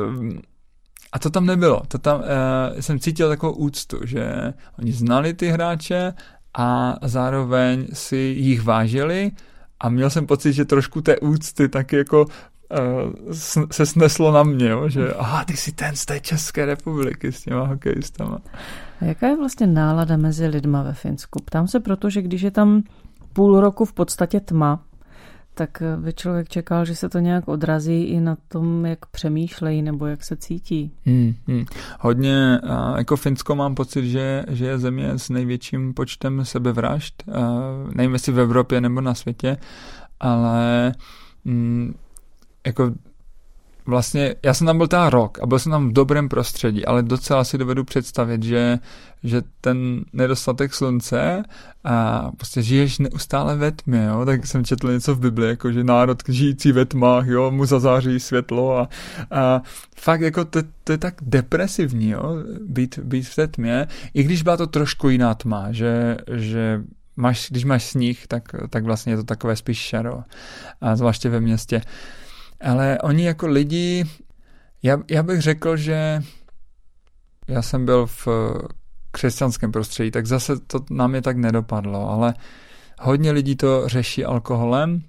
[0.09, 0.41] um,
[1.13, 1.83] a to tam nebylo.
[1.89, 2.25] To tam uh,
[2.81, 6.13] jsem cítil takovou úctu, že oni znali ty hráče
[6.55, 9.31] a zároveň si jich vážili
[9.81, 13.33] a měl jsem pocit, že trošku té úcty taky jako uh,
[13.71, 17.43] se sneslo na mě, jo, že aha, ty jsi ten z té České republiky s
[17.43, 18.39] těma hokejistama.
[19.01, 21.43] A jaká je vlastně nálada mezi lidma ve Finsku?
[21.45, 22.83] Ptám se proto, že když je tam
[23.33, 24.83] půl roku v podstatě tma,
[25.55, 30.07] tak by člověk čekal, že se to nějak odrazí i na tom, jak přemýšlejí nebo
[30.07, 30.93] jak se cítí.
[31.07, 31.65] Hmm, hmm.
[32.01, 32.59] Hodně,
[32.97, 37.23] jako Finsko mám pocit, že, že je země s největším počtem sebevražd,
[37.95, 39.57] nevím jestli v Evropě nebo na světě,
[40.21, 40.93] ale
[41.45, 41.95] mm,
[42.67, 42.93] jako
[43.87, 47.03] vlastně, já jsem tam byl teda rok a byl jsem tam v dobrém prostředí, ale
[47.03, 48.79] docela si dovedu představit, že,
[49.23, 51.43] že ten nedostatek slunce
[51.85, 54.25] a prostě žiješ neustále ve tmě, jo?
[54.25, 58.21] tak jsem četl něco v Bibli, jako že národ žijící ve tmách, jo, mu zazáří
[58.21, 58.89] světlo a,
[59.31, 59.63] a
[59.97, 62.37] fakt jako to, to, je tak depresivní, jo?
[62.67, 66.83] Být, být v té tmě, i když byla to trošku jiná tma, že, že
[67.17, 70.23] máš, když máš sníh, tak, tak vlastně je to takové spíš šaro,
[70.81, 71.83] a zvláště ve městě.
[72.61, 74.05] Ale oni jako lidi,
[74.83, 76.23] já, já bych řekl, že
[77.49, 78.29] já jsem byl v
[79.11, 82.35] křesťanském prostředí, tak zase to na mě tak nedopadlo, ale
[83.01, 85.03] hodně lidí to řeší alkoholem,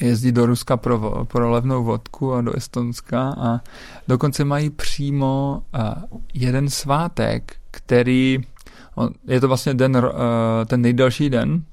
[0.00, 3.60] jezdí do Ruska pro, pro levnou vodku a do Estonska a
[4.08, 8.38] dokonce mají přímo uh, jeden svátek, který,
[9.26, 10.02] je to vlastně den, uh,
[10.66, 11.64] ten nejdelší den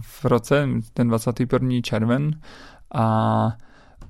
[0.00, 1.70] v roce, ten 21.
[1.82, 2.40] červen
[2.94, 3.56] a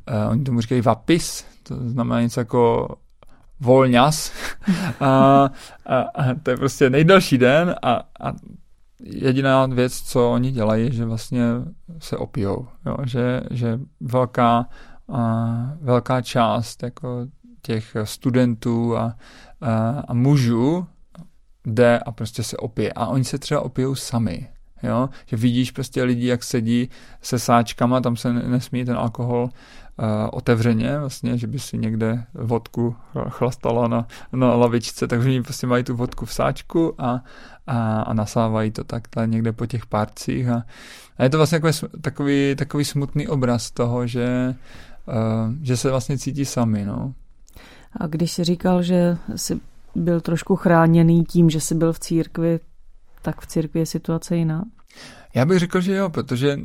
[0.08, 2.88] uh, oni tomu říkají vapis, to znamená něco jako
[3.60, 4.32] volňas
[5.00, 5.50] a,
[5.86, 8.32] a, a to je prostě nejdelší den a, a
[9.00, 11.44] jediná věc, co oni dělají, že vlastně
[11.98, 12.96] se opijou, jo?
[13.04, 14.68] Že, že velká,
[15.12, 17.26] a, velká část jako
[17.62, 19.16] těch studentů a,
[19.60, 20.86] a, a mužů
[21.66, 22.92] jde a prostě se opije.
[22.92, 24.48] A oni se třeba opijou sami.
[24.82, 25.08] Jo?
[25.26, 26.88] Že vidíš prostě lidi, jak sedí
[27.22, 32.96] se sáčkama, tam se nesmí ten alkohol uh, otevřeně, vlastně, že by si někde vodku
[33.28, 37.24] chlastala na, na lavičce, takže oni prostě mají tu vodku v sáčku a,
[37.66, 40.64] a, a nasávají to takhle někde po těch párcích a,
[41.18, 44.54] a je to vlastně takový, takový, takový smutný obraz toho, že,
[45.06, 47.14] uh, že se vlastně cítí sami, no.
[48.00, 49.60] A když jsi říkal, že jsi
[49.94, 52.60] byl trošku chráněný tím, že jsi byl v církvi,
[53.26, 54.64] tak v církvi je situace jiná?
[55.34, 56.60] Já bych řekl, že jo, protože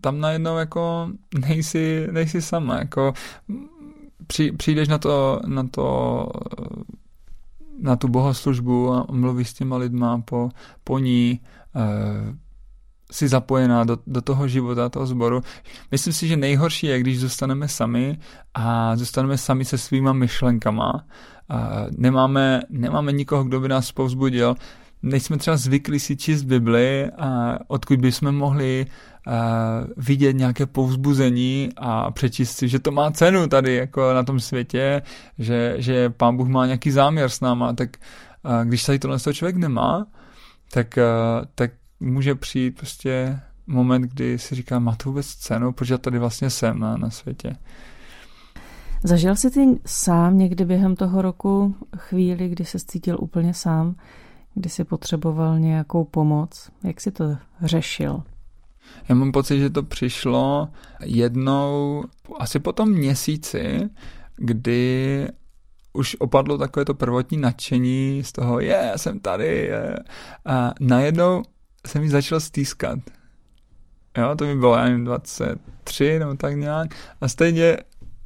[0.00, 1.10] tam najednou jako
[1.48, 3.12] nejsi, nejsi sama, jako
[4.26, 5.86] při, přijdeš na to, na to
[7.78, 10.48] na tu bohoslužbu a mluvíš s těma lidma po,
[10.84, 11.40] po ní,
[11.74, 12.34] uh,
[13.12, 15.40] si zapojená do, do toho života, toho sboru.
[15.90, 18.18] Myslím si, že nejhorší je, když zůstaneme sami
[18.54, 20.94] a zůstaneme sami se svýma myšlenkama.
[20.94, 24.56] Uh, nemáme, nemáme nikoho, kdo by nás povzbudil
[25.02, 28.86] nejsme třeba zvyklí si číst Bibli, a odkud bychom mohli
[29.26, 29.32] uh,
[29.96, 35.02] vidět nějaké povzbuzení a přečíst si, že to má cenu tady jako na tom světě,
[35.38, 37.96] že, že pán Bůh má nějaký záměr s náma, tak
[38.44, 40.06] uh, když tady tohle člověk nemá,
[40.72, 45.94] tak, uh, tak může přijít prostě moment, kdy si říká, má to vůbec cenu, protože
[45.94, 47.56] já tady vlastně jsem na, na světě.
[49.04, 53.96] Zažil jsi ty sám někdy během toho roku chvíli, kdy se cítil úplně sám?
[54.56, 56.70] Kdy jsi potřeboval nějakou pomoc?
[56.84, 58.22] Jak jsi to řešil?
[59.08, 60.68] Já mám pocit, že to přišlo
[61.04, 62.04] jednou,
[62.38, 63.90] asi po tom měsíci,
[64.36, 65.28] kdy
[65.92, 69.96] už opadlo takové to prvotní nadšení z toho, je, yeah, jsem tady, je.
[70.44, 71.42] a najednou
[71.86, 72.98] se mi začalo stýskat.
[74.18, 76.94] Jo, to mi bylo, já nevím, 23 nebo tak nějak.
[77.20, 77.76] A stejně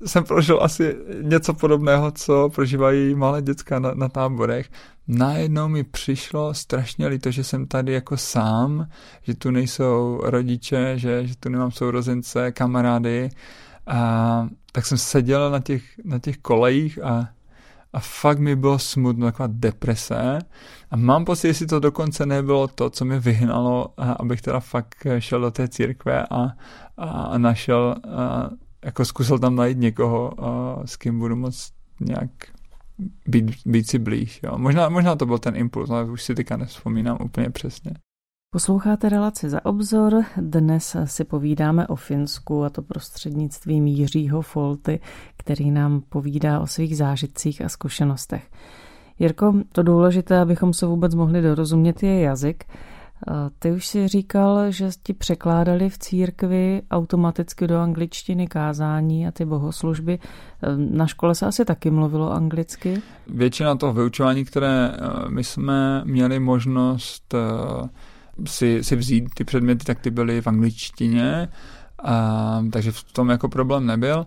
[0.06, 4.70] jsem prožil asi něco podobného, co prožívají malé děcka na, na táborech.
[5.08, 8.88] Najednou mi přišlo strašně líto, že jsem tady jako sám,
[9.22, 13.30] že tu nejsou rodiče, že, že tu nemám sourozence, kamarády.
[13.86, 17.28] A tak jsem seděl na těch, na těch kolejích a,
[17.92, 20.38] a fakt mi bylo smutno, taková deprese.
[20.90, 25.40] A mám pocit, jestli to dokonce nebylo to, co mě vyhnalo, abych teda fakt šel
[25.40, 26.48] do té církve a,
[26.96, 28.50] a, našel a,
[28.84, 32.30] jako zkusil tam najít někoho, uh, s kým budu moc nějak
[33.26, 34.40] být, být si blíž.
[34.42, 34.58] Jo.
[34.58, 37.92] Možná, možná to byl ten impuls, ale už si teďka nevzpomínám úplně přesně.
[38.52, 40.24] Posloucháte relaci za obzor.
[40.36, 45.00] Dnes si povídáme o Finsku a to prostřednictvím Jiřího Folty,
[45.36, 48.50] který nám povídá o svých zážitcích a zkušenostech.
[49.18, 52.64] Jirko, to důležité, abychom se vůbec mohli dorozumět, je jazyk.
[53.58, 59.44] Ty už si říkal, že ti překládali v církvi automaticky do angličtiny kázání a ty
[59.44, 60.18] bohoslužby.
[60.76, 63.02] Na škole se asi taky mluvilo anglicky?
[63.26, 67.88] Většina toho vyučování, které eh, my jsme měli možnost eh,
[68.46, 71.48] si, si vzít ty předměty, tak ty byly v angličtině,
[72.04, 74.26] a, takže v tom jako problém nebyl.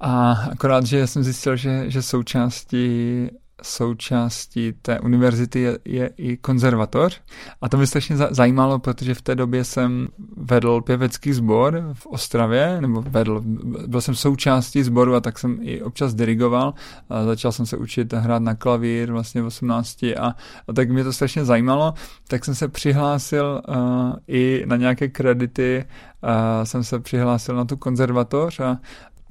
[0.00, 3.28] A akorát, že jsem zjistil, že, že součástí
[3.62, 7.20] součástí té univerzity je, je i konzervatoř.
[7.60, 12.80] A to mě strašně zajímalo, protože v té době jsem vedl pěvecký sbor v Ostravě,
[12.80, 13.42] nebo vedl,
[13.86, 16.74] byl jsem součástí sboru a tak jsem i občas dirigoval.
[17.10, 20.36] A začal jsem se učit hrát na klavír vlastně v 18 a,
[20.68, 21.94] a tak mě to strašně zajímalo,
[22.28, 23.74] tak jsem se přihlásil uh,
[24.28, 25.84] i na nějaké kredity,
[26.22, 28.78] uh, jsem se přihlásil na tu konzervatoř a,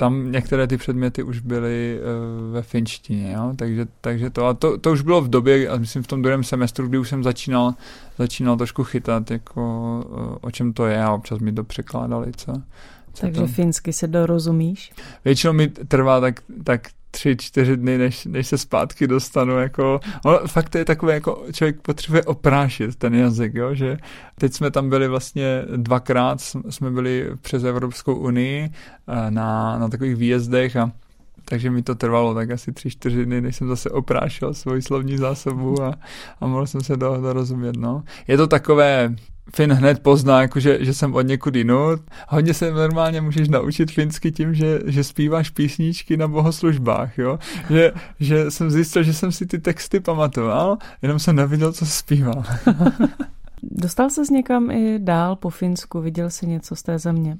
[0.02, 3.54] tam některé ty předměty už byly uh, ve finštině, jo?
[3.56, 6.44] Takže, takže to, a to, to už bylo v době, a myslím v tom druhém
[6.44, 7.74] semestru, kdy už jsem začínal,
[8.18, 9.62] začínal trošku chytat, jako
[10.10, 12.54] uh, o čem to je a občas mi to překládali, co,
[13.14, 13.48] co Takže to...
[13.48, 14.92] finsky se dorozumíš?
[15.26, 20.40] Většinou mi trvá tak, tak tři, čtyři dny, než, než se zpátky dostanu, jako, no,
[20.48, 23.98] fakt je takové, jako člověk potřebuje oprášit ten jazyk, jo, že
[24.40, 28.70] teď jsme tam byli vlastně dvakrát, jsme byli přes Evropskou unii
[29.08, 30.92] eh, na, na takových výjezdech a
[31.46, 35.18] takže mi to trvalo tak asi tři, čtyři dny, než jsem zase oprášil svoji slovní
[35.18, 35.94] zásobu a,
[36.42, 38.04] a mohl jsem se do, dorozumět, no.
[38.28, 39.16] Je to takové,
[39.56, 42.02] Fin hned pozná, jako že, jsem od někud jinut.
[42.28, 47.40] Hodně se normálně můžeš naučit finsky tím, že, že zpíváš písničky na bohoslužbách, jo?
[47.70, 52.44] Že, že jsem zjistil, že jsem si ty texty pamatoval, jenom jsem neviděl, co zpíval.
[53.64, 56.02] Dostal se někam i dál po Finsku?
[56.02, 57.38] Viděl jsi něco z té země?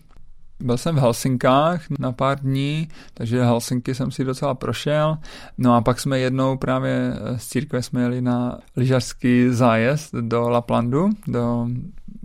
[0.62, 5.18] Byl jsem v Helsinkách na pár dní, takže Helsinky jsem si docela prošel.
[5.58, 11.10] No a pak jsme jednou právě z církve jsme jeli na lyžařský zájezd do Laplandu,
[11.28, 11.68] do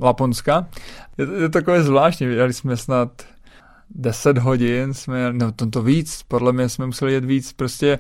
[0.03, 0.67] Laponska.
[1.19, 3.23] Je to, je to takové zvláštní, jeli jsme snad
[3.91, 7.99] 10 hodin, jsme, no to, to víc, podle mě jsme museli jet víc, prostě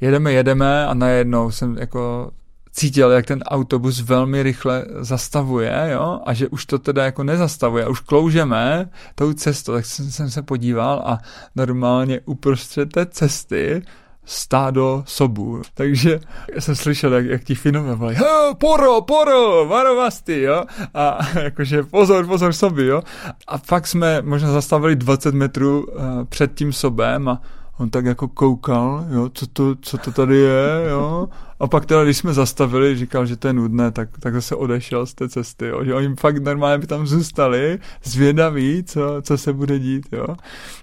[0.00, 2.30] jedeme, jedeme a najednou jsem jako
[2.76, 7.88] cítil, jak ten autobus velmi rychle zastavuje, jo, a že už to teda jako nezastavuje,
[7.88, 11.18] už kloužeme tou cestou, tak jsem, jsem se podíval a
[11.56, 13.82] normálně uprostřed té cesty
[14.24, 15.62] stádo sobů.
[15.74, 16.20] Takže
[16.58, 18.18] jsem slyšel, jak, jak ti Finové volají,
[18.58, 23.02] poro, poro, varovasti, jo, a jakože pozor, pozor soby, jo.
[23.46, 27.40] A fakt jsme možná zastavili 20 metrů uh, před tím sobem a
[27.78, 31.28] on tak jako koukal, jo, co to, co to tady je, jo.
[31.60, 35.06] A pak teda, když jsme zastavili, říkal, že to je nudné, tak, tak zase odešel
[35.06, 35.84] z té cesty, jo.
[35.84, 40.26] Že oni fakt normálně by tam zůstali, zvědaví, co, co se bude dít, jo.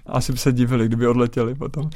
[0.06, 1.90] Asi by se divili, kdyby odletěli potom.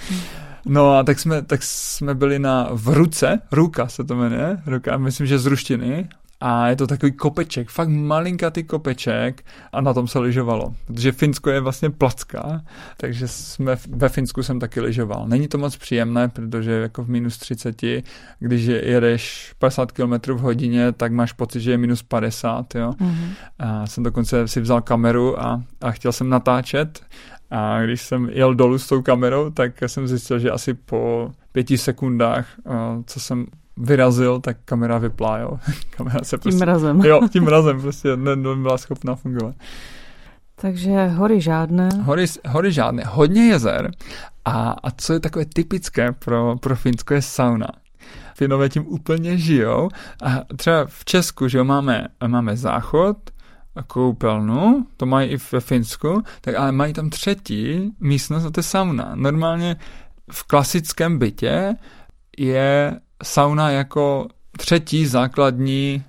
[0.64, 4.96] No a tak jsme, tak jsme byli na v Ruce, Ruka se to jmenuje, Ruka,
[4.96, 6.08] myslím, že z ruštiny,
[6.40, 10.74] a je to takový kopeček, fakt malinkatý kopeček a na tom se lyžovalo.
[10.86, 12.62] Protože Finsko je vlastně placka,
[12.96, 15.28] takže jsme ve Finsku jsem taky lyžoval.
[15.28, 17.82] Není to moc příjemné, protože jako v minus 30,
[18.38, 22.90] když jedeš 50 km v hodině, tak máš pocit, že je minus 50, jo.
[22.90, 23.30] Mm-hmm.
[23.58, 27.00] A jsem dokonce si vzal kameru a, a chtěl jsem natáčet
[27.50, 31.78] a když jsem jel dolů s tou kamerou, tak jsem zjistil, že asi po pěti
[31.78, 32.46] sekundách,
[33.06, 33.46] co jsem
[33.80, 35.58] vyrazil, tak kamera vyplá, jo.
[35.90, 37.00] kamera se tím prostě, mrazem.
[37.00, 39.54] Jo, tím mrazem prostě ne, nebyla schopná fungovat.
[40.60, 41.88] Takže hory žádné.
[42.02, 43.90] Hory, hory žádné, hodně jezer.
[44.44, 47.68] A, a co je takové typické pro, pro Finsko je sauna.
[48.34, 49.88] Finové tím úplně žijou.
[50.22, 53.16] A třeba v Česku, že jo, máme, máme záchod,
[53.78, 58.58] a koupelnu, to mají i ve Finsku, tak ale mají tam třetí místnost a to
[58.58, 59.12] je sauna.
[59.14, 59.76] Normálně
[60.32, 61.74] v klasickém bytě
[62.38, 66.04] je sauna jako třetí základní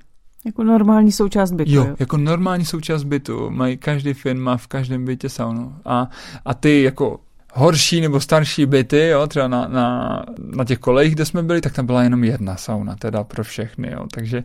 [0.46, 1.72] jako normální součást bytu.
[1.72, 3.50] Jo, jo, jako normální součást bytu.
[3.50, 5.76] Mají, každý Fin má v každém bytě saunu.
[5.86, 6.10] A,
[6.46, 7.20] a ty jako
[7.54, 10.24] horší nebo starší byty, jo, třeba na, na,
[10.56, 13.92] na těch kolejích, kde jsme byli, tak tam byla jenom jedna sauna, teda pro všechny,
[13.92, 14.44] jo, takže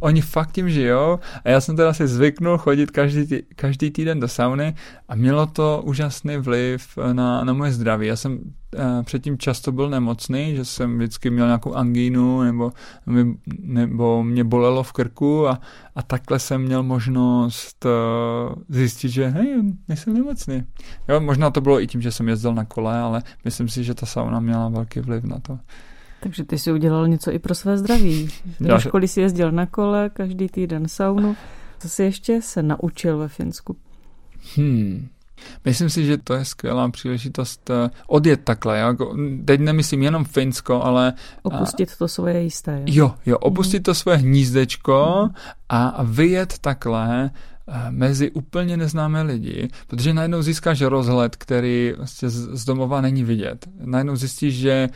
[0.00, 4.20] oni fakt tím žijou a já jsem teda si zvyknul chodit každý, tý, každý týden
[4.20, 4.74] do sauny
[5.08, 8.06] a mělo to úžasný vliv na, na moje zdraví.
[8.06, 8.38] Já jsem
[9.02, 12.72] předtím často byl nemocný, že jsem vždycky měl nějakou angínu nebo,
[13.60, 15.60] nebo mě bolelo v krku a,
[15.94, 20.64] a takhle jsem měl možnost uh, zjistit, že hej, nejsem nemocný.
[21.08, 23.94] Jo, možná to bylo i tím, že jsem jezdil na kole, ale myslím si, že
[23.94, 25.58] ta sauna měla velký vliv na to.
[26.20, 28.28] Takže ty si udělal něco i pro své zdraví.
[28.60, 31.36] Do školy si jezdil na kole, každý týden saunu.
[31.78, 33.76] Co jsi ještě se naučil ve Finsku?
[34.56, 35.08] Hmm.
[35.64, 38.78] Myslím si, že to je skvělá příležitost eh, odjet takhle.
[38.78, 41.12] Jako, teď nemyslím jenom Finsko, ale...
[41.42, 42.82] Opustit to svoje jisté.
[42.86, 43.84] Jo, jo, opustit mm.
[43.84, 45.34] to svoje hnízdečko mm.
[45.68, 47.30] a vyjet takhle
[47.68, 53.68] Eh, mezi úplně neznámé lidi, protože najednou získáš rozhled, který vlastně z domova není vidět.
[53.84, 54.88] Najednou zjistíš, že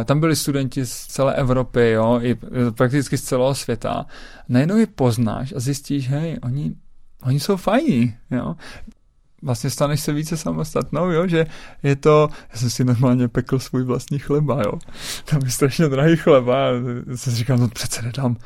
[0.00, 2.36] eh, tam byli studenti z celé Evropy, jo, i
[2.76, 4.06] prakticky z celého světa.
[4.48, 6.74] Najednou je poznáš a zjistíš, hej, oni,
[7.22, 8.56] oni jsou fajní, jo.
[9.42, 11.46] Vlastně staneš se více samostatnou, jo, že
[11.82, 14.72] je to, já jsem si normálně pekl svůj vlastní chleba, jo,
[15.24, 16.58] tam je strašně drahý chleba,
[17.06, 18.36] já jsem si říkal, no přece nedám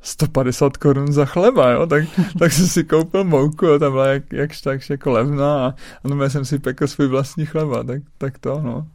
[0.00, 2.04] 150 korun za chleba, jo, tak,
[2.38, 6.08] tak jsem si koupil mouku, jo, tam byla jak, jakž tak jako levná a, a
[6.08, 8.86] no, jsem si pekl svůj vlastní chleba, tak, tak to, no.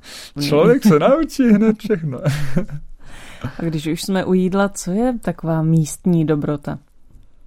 [0.41, 2.19] Člověk se naučí hned všechno.
[3.59, 6.79] A když už jsme u jídla, co je taková místní dobrota?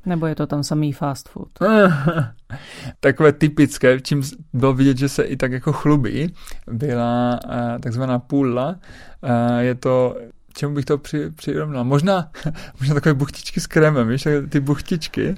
[0.07, 1.49] Nebo je to tam samý fast food?
[3.01, 6.35] Takové typické, čím bylo vidět, že se i tak jako chlubí,
[6.71, 8.77] byla uh, takzvaná půla.
[9.23, 10.17] Uh, je to
[10.57, 11.85] čemu bych to při, přirovnal?
[11.85, 12.31] Možná,
[12.81, 15.35] možná takové buchtičky s krémem, víš, ty buchtičky.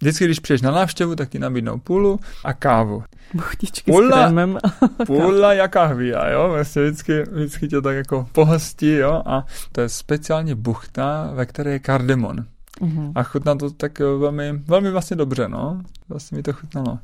[0.00, 3.02] Vždycky, když přijdeš na návštěvu, tak ti nabídnou půlu a kávu.
[3.34, 4.58] Buchtičky půla, s krémem.
[5.06, 9.88] půla a kahvia, jo, vlastně vždycky, vždycky tě tak jako pohostí, jo, a to je
[9.88, 12.44] speciálně buchta, ve které je kardemon.
[12.82, 13.12] Mm-hmm.
[13.14, 15.82] A chutná to tak velmi, velmi vlastně dobře, no.
[16.08, 16.98] Vlastně mi to chutnalo.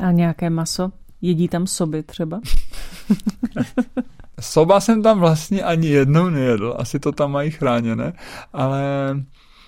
[0.00, 0.92] A nějaké maso?
[1.20, 2.40] Jedí tam soby třeba?
[4.40, 8.12] Soba jsem tam vlastně ani jednou nejedl, asi to tam mají chráněné,
[8.52, 8.82] ale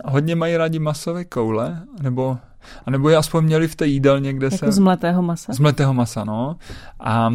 [0.04, 2.38] hodně mají rádi masové koule, nebo
[2.86, 4.72] a nebo je aspoň měli v té jídelně, kde jako se...
[4.72, 5.52] z mletého masa?
[5.52, 6.56] Z mletého masa, no.
[7.00, 7.30] A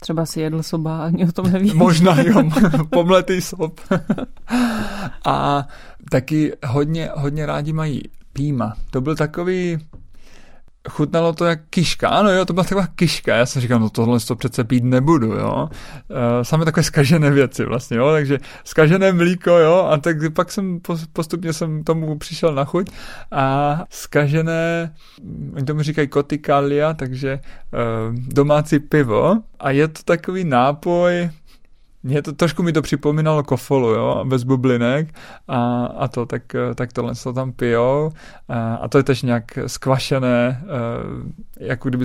[0.00, 1.76] Třeba si jedl soba, ani o tom nevím.
[1.76, 2.50] Možná jo,
[2.90, 3.80] pomletý sob.
[5.26, 5.68] a
[6.10, 8.74] taky hodně, hodně rádi mají píma.
[8.90, 9.78] To byl takový
[10.88, 12.08] chutnalo to jak kiška.
[12.08, 13.36] Ano, jo, to byla taková kiška.
[13.36, 15.68] Já jsem říkal, no tohle to přece pít nebudu, jo.
[16.10, 18.10] E, samé takové skažené věci vlastně, jo.
[18.12, 19.88] Takže skažené mlíko, jo.
[19.90, 20.80] A tak pak jsem
[21.12, 22.90] postupně jsem tomu přišel na chuť.
[23.30, 24.94] A skažené,
[25.54, 27.40] oni tomu říkají kotikalia, takže e,
[28.12, 29.36] domácí pivo.
[29.60, 31.30] A je to takový nápoj,
[32.02, 35.14] mě to, trošku mi to připomínalo kofolu, jo, bez bublinek
[35.48, 36.42] a, a to, tak,
[36.74, 38.12] tak tohle se tam pijou
[38.48, 42.04] a, a to je tež nějak skvašené, eh, jako kdyby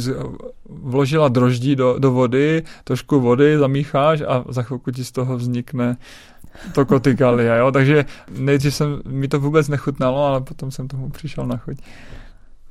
[0.70, 5.98] vložila droždí do, do vody, trošku vody zamícháš a za chvilku ti z toho vznikne
[6.74, 8.06] to kotikalia, jo, takže
[8.38, 11.78] nejdřív jsem, mi to vůbec nechutnalo, ale potom jsem tomu přišel na chuť.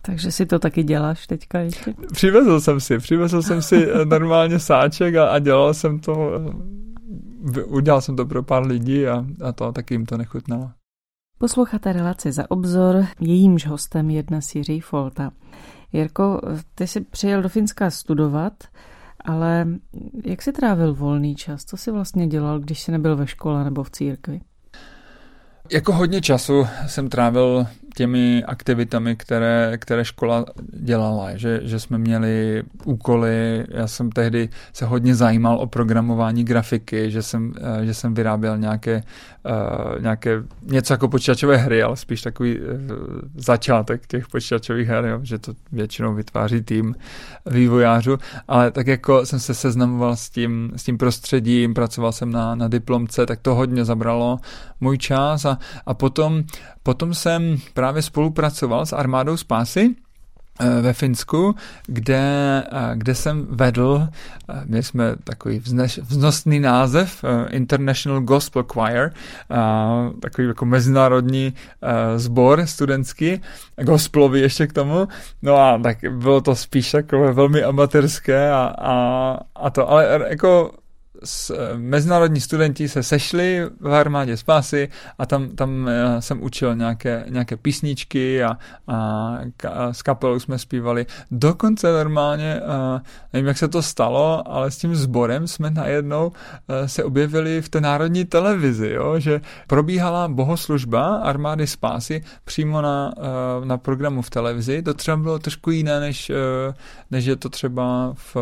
[0.02, 1.94] Takže si to taky děláš teďka ještě?
[2.12, 6.40] Přivezl jsem si, přivezl jsem si normálně sáček a, a dělal jsem to
[7.66, 10.70] udělal jsem to pro pár lidí a, a to taky jim to nechutnalo.
[11.38, 15.30] Posloucháte relaci za obzor, jejímž hostem je dnes Jiří Folta.
[15.92, 16.40] Jirko,
[16.74, 18.52] ty jsi přijel do Finska studovat,
[19.24, 19.66] ale
[20.24, 21.64] jak jsi trávil volný čas?
[21.64, 24.40] Co jsi vlastně dělal, když jsi nebyl ve škole nebo v církvi?
[25.72, 32.62] Jako hodně času jsem trávil těmi aktivitami, které, které škola dělala, že, že jsme měli
[32.84, 38.14] úkoly, já jsem tehdy se hodně zajímal o programování grafiky, že jsem, eh, že jsem
[38.14, 39.02] vyráběl nějaké,
[39.44, 42.66] uh, nějaké něco jako počítačové hry, ale spíš takový uh,
[43.34, 46.94] začátek těch počítačových her, jo, že to většinou vytváří tým
[47.46, 48.18] vývojářů,
[48.48, 52.68] ale tak jako jsem se seznamoval s tím, s tím prostředím, pracoval jsem na, na
[52.68, 54.38] diplomce, tak to hodně zabralo
[54.80, 55.44] můj čas.
[55.44, 56.42] A, a potom,
[56.82, 59.94] potom jsem právě spolupracoval s armádou spásy
[60.60, 61.54] eh, ve Finsku,
[61.86, 62.22] kde,
[62.72, 64.08] eh, kde jsem vedl,
[64.48, 69.10] eh, měli jsme takový vzneš, vznosný název International Gospel Choir,
[70.20, 71.54] takový jako mezinárodní
[72.16, 73.40] sbor studentský,
[73.82, 75.08] gospelový ještě k tomu,
[75.42, 78.94] no a tak bylo to spíš takové velmi amatérské a, a,
[79.54, 80.70] a to, ale jako
[81.24, 86.74] s, eh, mezinárodní studenti se sešli v armádě spásy a tam, tam eh, jsem učil
[86.74, 88.58] nějaké, nějaké písničky a,
[88.88, 89.38] a,
[89.72, 91.06] a s kapelou jsme zpívali.
[91.30, 96.32] Dokonce normálně, a, eh, nevím, jak se to stalo, ale s tím sborem jsme najednou
[96.86, 103.14] se objevili v té národní televizi, jo, že probíhala bohoslužba armády spásy přímo na,
[103.64, 104.82] na programu v televizi.
[104.82, 106.32] To třeba bylo trošku jiné, než,
[107.10, 108.36] než je to třeba v,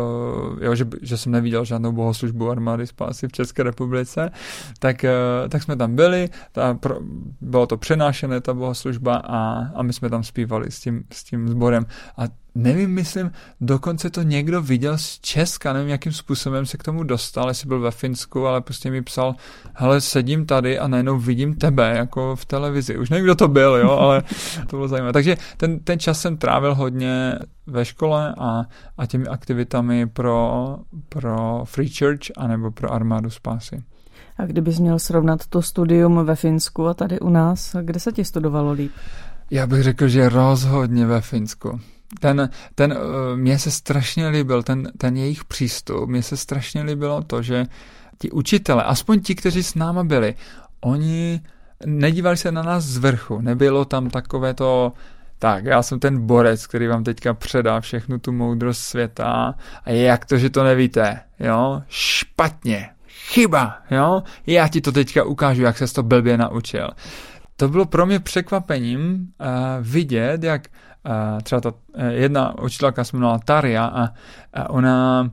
[0.61, 4.31] jo, že, že jsem neviděl žádnou bohoslužbu armády armády spásy v České republice,
[4.79, 5.11] tak, eh,
[5.49, 6.99] tak jsme tam byli, ta, pro,
[7.41, 11.49] bylo to přenášené, ta bohoslužba a, a my jsme tam zpívali s tím, s tím
[11.49, 11.85] sborem.
[12.17, 12.23] A
[12.55, 13.31] nevím, myslím,
[13.61, 17.79] dokonce to někdo viděl z Česka, nevím, jakým způsobem se k tomu dostal, jestli byl
[17.79, 19.35] ve Finsku, ale prostě mi psal,
[19.73, 22.97] hele, sedím tady a najednou vidím tebe, jako v televizi.
[22.97, 24.23] Už nevím, kdo to byl, jo, ale
[24.67, 25.13] to bylo zajímavé.
[25.13, 27.35] Takže ten, ten čas jsem trávil hodně
[27.67, 28.63] ve škole a,
[28.97, 30.77] a těmi aktivitami pro,
[31.09, 33.83] pro Free Church anebo pro armádu spásy.
[34.37, 38.25] A kdybys měl srovnat to studium ve Finsku a tady u nás, kde se ti
[38.25, 38.91] studovalo líp?
[39.51, 41.79] Já bych řekl, že rozhodně ve Finsku
[42.19, 42.97] ten, ten uh,
[43.37, 47.65] mně se strašně líbil, ten, ten jejich přístup, mně se strašně líbilo to, že
[48.17, 50.35] ti učitele, aspoň ti, kteří s náma byli,
[50.81, 51.41] oni
[51.85, 54.93] nedívali se na nás z vrchu, nebylo tam takové to
[55.41, 59.55] tak já jsem ten borec, který vám teďka předá všechnu tu moudrost světa
[59.85, 65.61] a jak to, že to nevíte, jo, špatně, chyba, jo, já ti to teďka ukážu,
[65.61, 66.89] jak se to blbě naučil.
[67.55, 69.47] To bylo pro mě překvapením uh,
[69.81, 70.67] vidět, jak
[71.43, 74.09] třeba ta uh, jedna učitelka se jmenovala Taria a,
[74.53, 75.29] a ona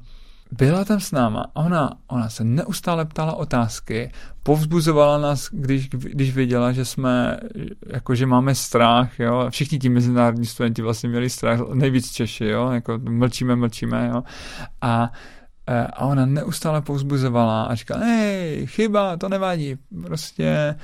[0.53, 1.47] byla tam s náma.
[1.55, 4.13] A ona, ona se neustále ptala otázky,
[4.43, 7.41] povzbuzovala nás, když, když viděla, že jsme,
[7.87, 12.71] jako že máme strach, jo, všichni ti mezinárodní studenti vlastně měli strach, nejvíc Češi, jo,
[12.71, 14.23] jako mlčíme, mlčíme, jo,
[14.81, 15.13] a
[15.67, 20.75] e, a ona neustále povzbuzovala a říkala, hej, chyba, to nevadí, prostě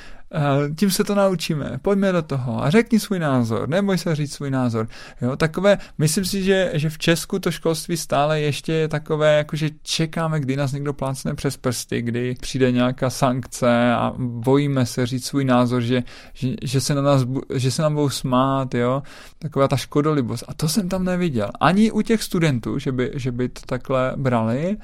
[0.78, 4.51] tím se to naučíme, pojďme do toho a řekni svůj názor, neboj se říct svůj
[4.51, 4.89] názor.
[5.20, 9.70] Jo, takové, myslím si, že, že v Česku to školství stále ještě je takové, jakože
[9.82, 15.26] čekáme, kdy nás někdo plácne přes prsty, kdy přijde nějaká sankce a bojíme se říct
[15.26, 17.22] svůj názor, že, že, že, se, na nás,
[17.55, 19.03] že se nám budou smát, jo,
[19.39, 20.45] taková ta škodolibost.
[20.49, 21.51] A to jsem tam neviděl.
[21.61, 24.76] Ani u těch studentů, že by, že by to takhle brali,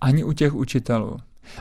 [0.00, 1.16] ani u těch učitelů.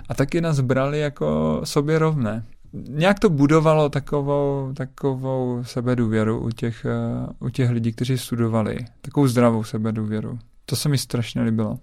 [0.10, 2.44] A taky nás brali jako sobě rovné
[2.74, 8.78] nějak to budovalo takovou, takovou sebedůvěru u těch, eh, u těch lidí, kteří studovali.
[9.02, 10.40] Takovou zdravou sebedůvěru.
[10.66, 11.80] To se mi strašně líbilo.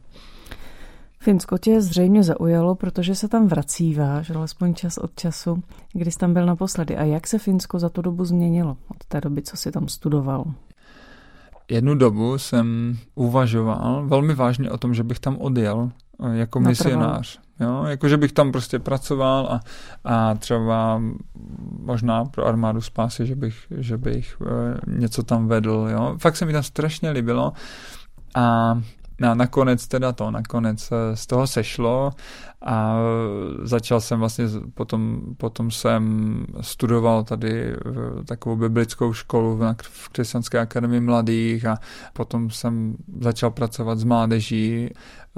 [1.20, 5.62] Finsko tě zřejmě zaujalo, protože se tam vracíváš, alespoň čas od času,
[5.92, 6.96] kdy jsi tam byl naposledy.
[6.96, 10.44] A jak se Finsko za tu dobu změnilo od té doby, co jsi tam studoval?
[11.70, 15.90] Jednu dobu jsem uvažoval velmi vážně o tom, že bych tam odjel
[16.32, 17.40] jako misionář.
[17.60, 19.60] Jo, jakože bych tam prostě pracoval a,
[20.04, 21.02] a třeba
[21.80, 26.16] možná pro armádu spásy, že bych, že bych e, něco tam vedl, jo.
[26.18, 27.52] Fakt se mi tam strašně líbilo
[28.34, 28.78] a
[29.22, 32.10] a nakonec teda to, nakonec eh, z toho sešlo
[32.66, 32.96] a
[33.62, 34.44] začal jsem vlastně,
[34.74, 37.76] potom, potom jsem studoval tady eh,
[38.24, 41.78] takovou biblickou školu v Křesťanské akademii mladých a
[42.12, 44.90] potom jsem začal pracovat s mládeží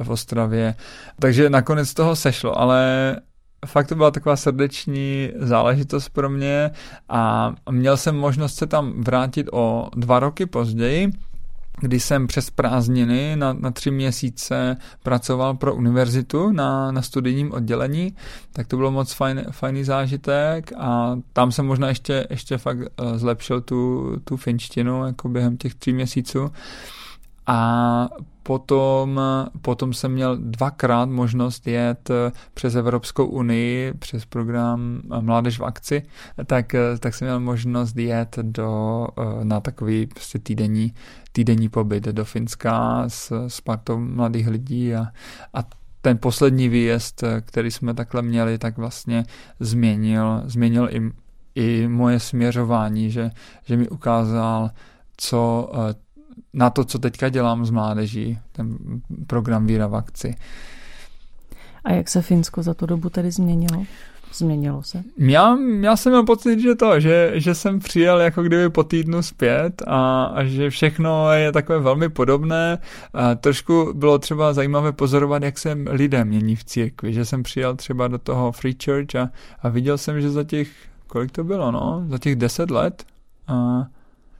[0.04, 0.74] v Ostravě.
[1.18, 3.16] Takže nakonec toho sešlo, ale
[3.66, 6.70] fakt to byla taková srdeční záležitost pro mě
[7.08, 11.12] a měl jsem možnost se tam vrátit o dva roky později,
[11.80, 18.16] kdy jsem přes prázdniny na, na tři měsíce pracoval pro univerzitu na, na studijním oddělení,
[18.52, 23.16] tak to bylo moc fajn, fajný zážitek a tam jsem možná ještě, ještě fakt uh,
[23.16, 26.50] zlepšil tu, tu finštinu jako během těch tří měsíců.
[27.46, 28.08] A
[28.42, 29.20] potom,
[29.62, 32.10] potom jsem měl dvakrát možnost jet
[32.54, 36.02] přes Evropskou unii, přes program Mládež v akci,
[36.46, 39.06] tak, tak jsem měl možnost jet do,
[39.42, 40.94] na takový prostě týdenní,
[41.32, 45.06] týdenní pobyt do Finska s, s partou mladých lidí a,
[45.54, 45.58] a
[46.02, 49.24] ten poslední výjezd, který jsme takhle měli, tak vlastně
[49.60, 51.10] změnil, změnil i,
[51.54, 53.30] i moje směřování, že,
[53.64, 54.70] že mi ukázal,
[55.16, 55.70] co
[56.52, 58.78] na to, co teďka dělám s mládeží, ten
[59.26, 60.34] program Víra v akci.
[61.84, 63.84] A jak se Finsko za tu dobu tedy změnilo?
[64.34, 65.02] Změnilo se?
[65.18, 69.22] Já, já jsem měl pocit, že to, že, že jsem přijel jako kdyby po týdnu
[69.22, 72.78] zpět a, a že všechno je takové velmi podobné.
[73.14, 77.76] A trošku bylo třeba zajímavé pozorovat, jak se lidé mění v církvi, že jsem přijel
[77.76, 79.30] třeba do toho Free Church a,
[79.62, 80.68] a viděl jsem, že za těch,
[81.06, 83.04] kolik to bylo, no, za těch deset let
[83.46, 83.86] a,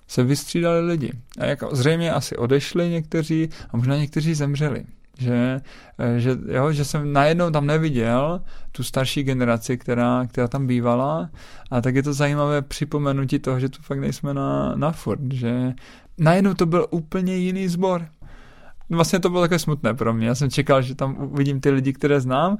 [0.06, 1.12] se vystřídali lidi.
[1.38, 4.84] A jako zřejmě asi odešli někteří a možná někteří zemřeli.
[5.18, 5.60] Že,
[5.98, 8.40] eh, že, jo, že jsem najednou tam neviděl
[8.72, 11.30] tu starší generaci, která, která tam bývala
[11.70, 15.72] a tak je to zajímavé připomenutí toho, že tu fakt nejsme na, na furt, že
[16.18, 18.06] najednou to byl úplně jiný sbor.
[18.90, 20.26] Vlastně to bylo takové smutné pro mě.
[20.26, 22.58] Já jsem čekal, že tam uvidím ty lidi, které znám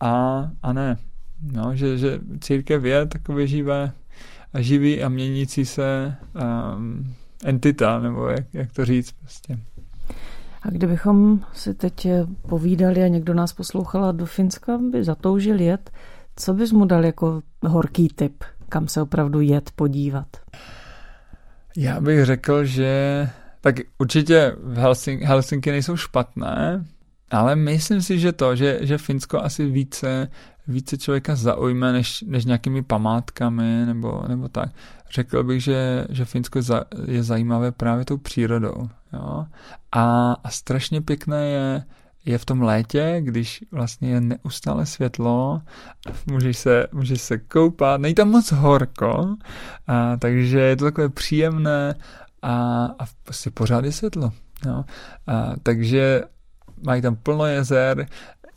[0.00, 0.96] a, a ne.
[1.42, 3.92] No, že, že církev je takové živé,
[4.58, 6.16] živý a měnící se
[6.74, 9.58] um, entita, nebo jak, jak to říct prostě.
[10.62, 12.08] A kdybychom si teď
[12.48, 15.90] povídali a někdo nás poslouchal do Finska, by zatoužil jet,
[16.36, 20.26] co bys mu dal jako horký tip, kam se opravdu jet podívat?
[21.76, 23.28] Já bych řekl, že
[23.60, 26.84] tak určitě v Helsing, Helsinky nejsou špatné,
[27.30, 30.28] ale myslím si, že to, že, že Finsko asi více
[30.68, 34.70] více člověka zaujme než, než nějakými památkami nebo, nebo tak.
[35.10, 36.60] Řekl bych, že, že Finsko
[37.06, 38.88] je zajímavé právě tou přírodou.
[39.12, 39.46] Jo?
[39.92, 41.84] A, a strašně pěkné je,
[42.24, 45.62] je v tom létě, když vlastně je neustále světlo,
[46.26, 49.36] můžeš se, můžeš se koupat, není tam moc horko,
[49.86, 51.94] a, takže je to takové příjemné
[52.42, 54.32] a, a prostě pořád je světlo.
[54.66, 54.84] Jo?
[55.26, 56.22] A, takže
[56.82, 58.06] mají tam plno jezer,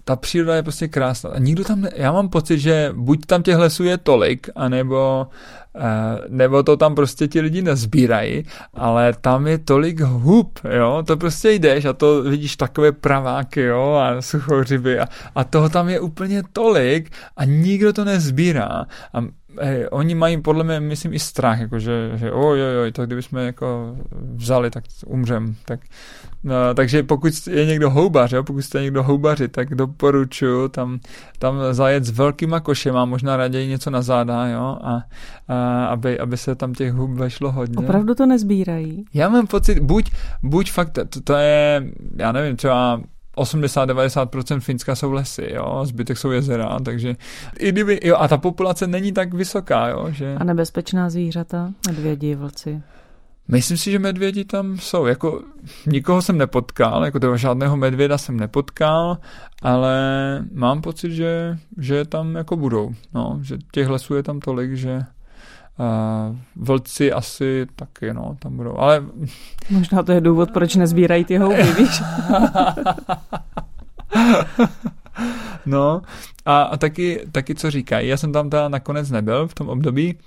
[0.04, 1.30] ta příroda je prostě krásná.
[1.30, 5.28] A nikdo tam, ne, já mám pocit, že buď tam těch lesů je tolik, anebo
[5.76, 8.43] Eh, nebo to tam prostě ti lidi nezbírají,
[8.74, 13.93] ale tam je tolik hub, jo, to prostě jdeš a to vidíš takové praváky, jo,
[13.93, 19.22] a suchořiby a, a toho tam je úplně tolik a nikdo to nezbírá a
[19.62, 23.06] hej, oni mají podle mě, myslím, i strach, jako že, že oj, oj, oj, to
[23.06, 23.95] kdybychom jako
[24.36, 25.80] vzali, tak umřem, tak
[26.43, 30.99] No, takže pokud je někdo houbař, jo, pokud jste někdo houbaři, tak doporučuji tam,
[31.39, 35.04] tam zajet s velkýma košema, možná raději něco na záda, jo, a,
[35.47, 37.78] a aby, aby se tam těch hub vešlo hodně.
[37.78, 39.06] Opravdu to nezbírají?
[39.14, 40.12] Já mám pocit, buď,
[40.43, 43.02] buď fakt, to, to je, já nevím, třeba
[43.38, 47.15] 80-90% Finska jsou lesy, jo, zbytek jsou jezera, takže
[47.59, 50.36] i kdyby, jo, a ta populace není tak vysoká, jo, že...
[50.38, 52.82] A nebezpečná zvířata, medvědi, vlci?
[53.47, 55.05] Myslím si, že medvědi tam jsou.
[55.05, 55.41] Jako
[55.86, 59.17] nikoho jsem nepotkal, jako toho žádného medvěda jsem nepotkal,
[59.61, 59.95] ale
[60.53, 62.91] mám pocit, že, že tam jako budou.
[63.13, 64.99] No, že těch lesů je tam tolik, že
[66.55, 69.03] vlci asi taky, no, tam budou, ale...
[69.69, 72.01] Možná to je důvod, proč nezbírají ty houby, víš?
[75.65, 76.01] no,
[76.45, 80.17] a, a taky, taky co říkají, já jsem tam teda nakonec nebyl v tom období,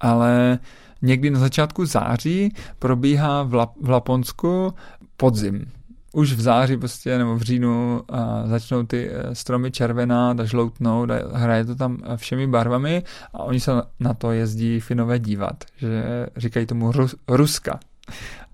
[0.00, 0.58] ale
[1.02, 4.74] někdy na začátku září probíhá v, Lap- v Laponsku
[5.16, 5.66] podzim.
[6.14, 11.10] Už v září prostě, nebo v říjnu a začnou ty eh, stromy červená, a žloutnout
[11.10, 13.02] a hraje to tam eh, všemi barvami
[13.34, 17.80] a oni se na to jezdí Finové dívat, že říkají tomu Rus- Ruska.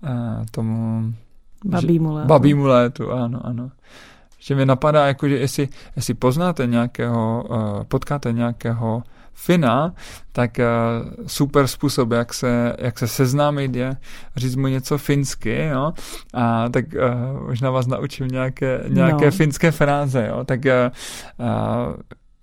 [0.03, 1.03] A tomu...
[1.65, 2.27] Babímu létu.
[2.27, 3.71] Babímu létu, ano, ano
[4.43, 7.45] že mi napadá, jako, že jestli, jestli poznáte nějakého,
[7.87, 9.03] potkáte nějakého
[9.33, 9.93] Fina,
[10.31, 13.97] tak uh, super způsob, jak se, jak se seznámit je
[14.35, 15.93] říct mu něco finsky, jo,
[16.33, 19.31] a tak uh, možná vás naučím nějaké, nějaké no.
[19.31, 21.93] finské fráze, jo, tak uh,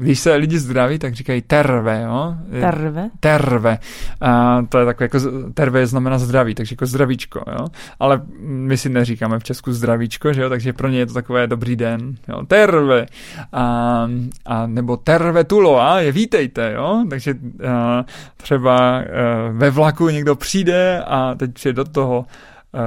[0.01, 2.35] když se lidi zdraví, tak říkají terve, jo?
[2.61, 3.11] Terve?
[3.21, 3.79] Terve.
[4.21, 5.19] A to je takové jako,
[5.55, 7.67] terve znamená zdraví, takže jako zdravíčko, jo?
[8.01, 10.49] Ale my si neříkáme v Česku zdravíčko, že jo?
[10.49, 12.43] Takže pro ně je to takové dobrý den, jo?
[12.47, 13.07] Terve.
[13.53, 14.09] A,
[14.47, 17.05] a nebo terve tulo, a je vítejte, jo?
[17.11, 17.35] Takže
[17.69, 18.05] a,
[18.37, 19.03] třeba a,
[19.51, 22.27] ve vlaku někdo přijde a teď přijde do toho
[22.75, 22.81] a,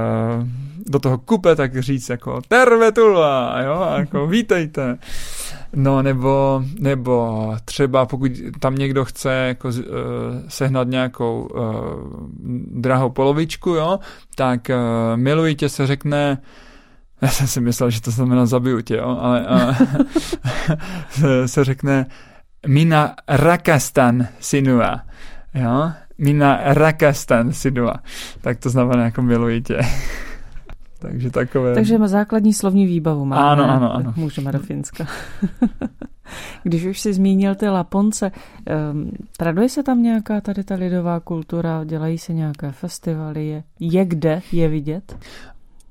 [0.86, 3.24] do toho kupe, tak říct jako terve tulo,
[3.64, 3.86] jo?
[3.90, 4.98] A jako vítejte.
[5.74, 9.74] No nebo, nebo třeba pokud tam někdo chce jako, uh,
[10.48, 11.62] sehnat nějakou uh,
[12.80, 13.98] drahou polovičku, jo,
[14.34, 16.38] tak uh, miluji tě se řekne
[17.22, 19.76] já jsem si myslel, že to znamená zabiju tě, jo, ale uh,
[21.10, 22.06] se, se řekne
[22.66, 25.00] Mina Rakastan sinua,
[25.54, 27.94] jo, Mina Rakastan sinua,
[28.40, 29.78] tak to znamená jako miluji tě.
[31.02, 31.74] Takže takové...
[31.74, 33.42] Takže základní slovní výbavu máme.
[33.42, 34.14] Ano, ano, ano.
[34.16, 35.06] můžeme do Finska.
[36.62, 38.32] Když už si zmínil ty Laponce,
[38.92, 44.04] um, traduje se tam nějaká tady ta lidová kultura, dělají se nějaké festivaly, je, je
[44.04, 45.16] kde je vidět?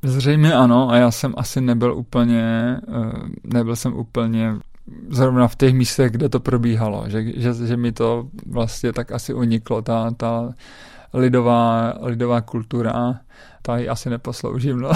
[0.03, 2.43] Zřejmě ano a já jsem asi nebyl úplně,
[2.87, 3.11] eh,
[3.43, 4.53] nebyl jsem úplně
[5.09, 9.33] zrovna v těch místech, kde to probíhalo, že, že, že mi to vlastně tak asi
[9.33, 10.53] uniklo, ta, ta
[11.13, 13.19] lidová, lidová kultura,
[13.61, 14.79] ta ji asi neposloužím.
[14.79, 14.91] No.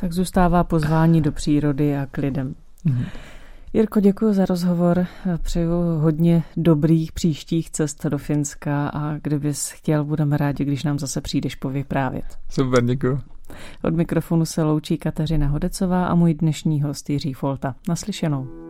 [0.00, 2.54] Tak zůstává pozvání do přírody a k lidem.
[2.86, 3.06] Mm-hmm.
[3.72, 5.06] Jirko, děkuji za rozhovor.
[5.42, 11.20] Přeju hodně dobrých příštích cest do Finska a kdybys chtěl, budeme rádi, když nám zase
[11.20, 12.38] přijdeš povyprávět.
[12.48, 13.20] Super, děkuji.
[13.82, 17.74] Od mikrofonu se loučí Kateřina Hodecová a můj dnešní host Jiří Folta.
[17.88, 18.69] Naslyšenou.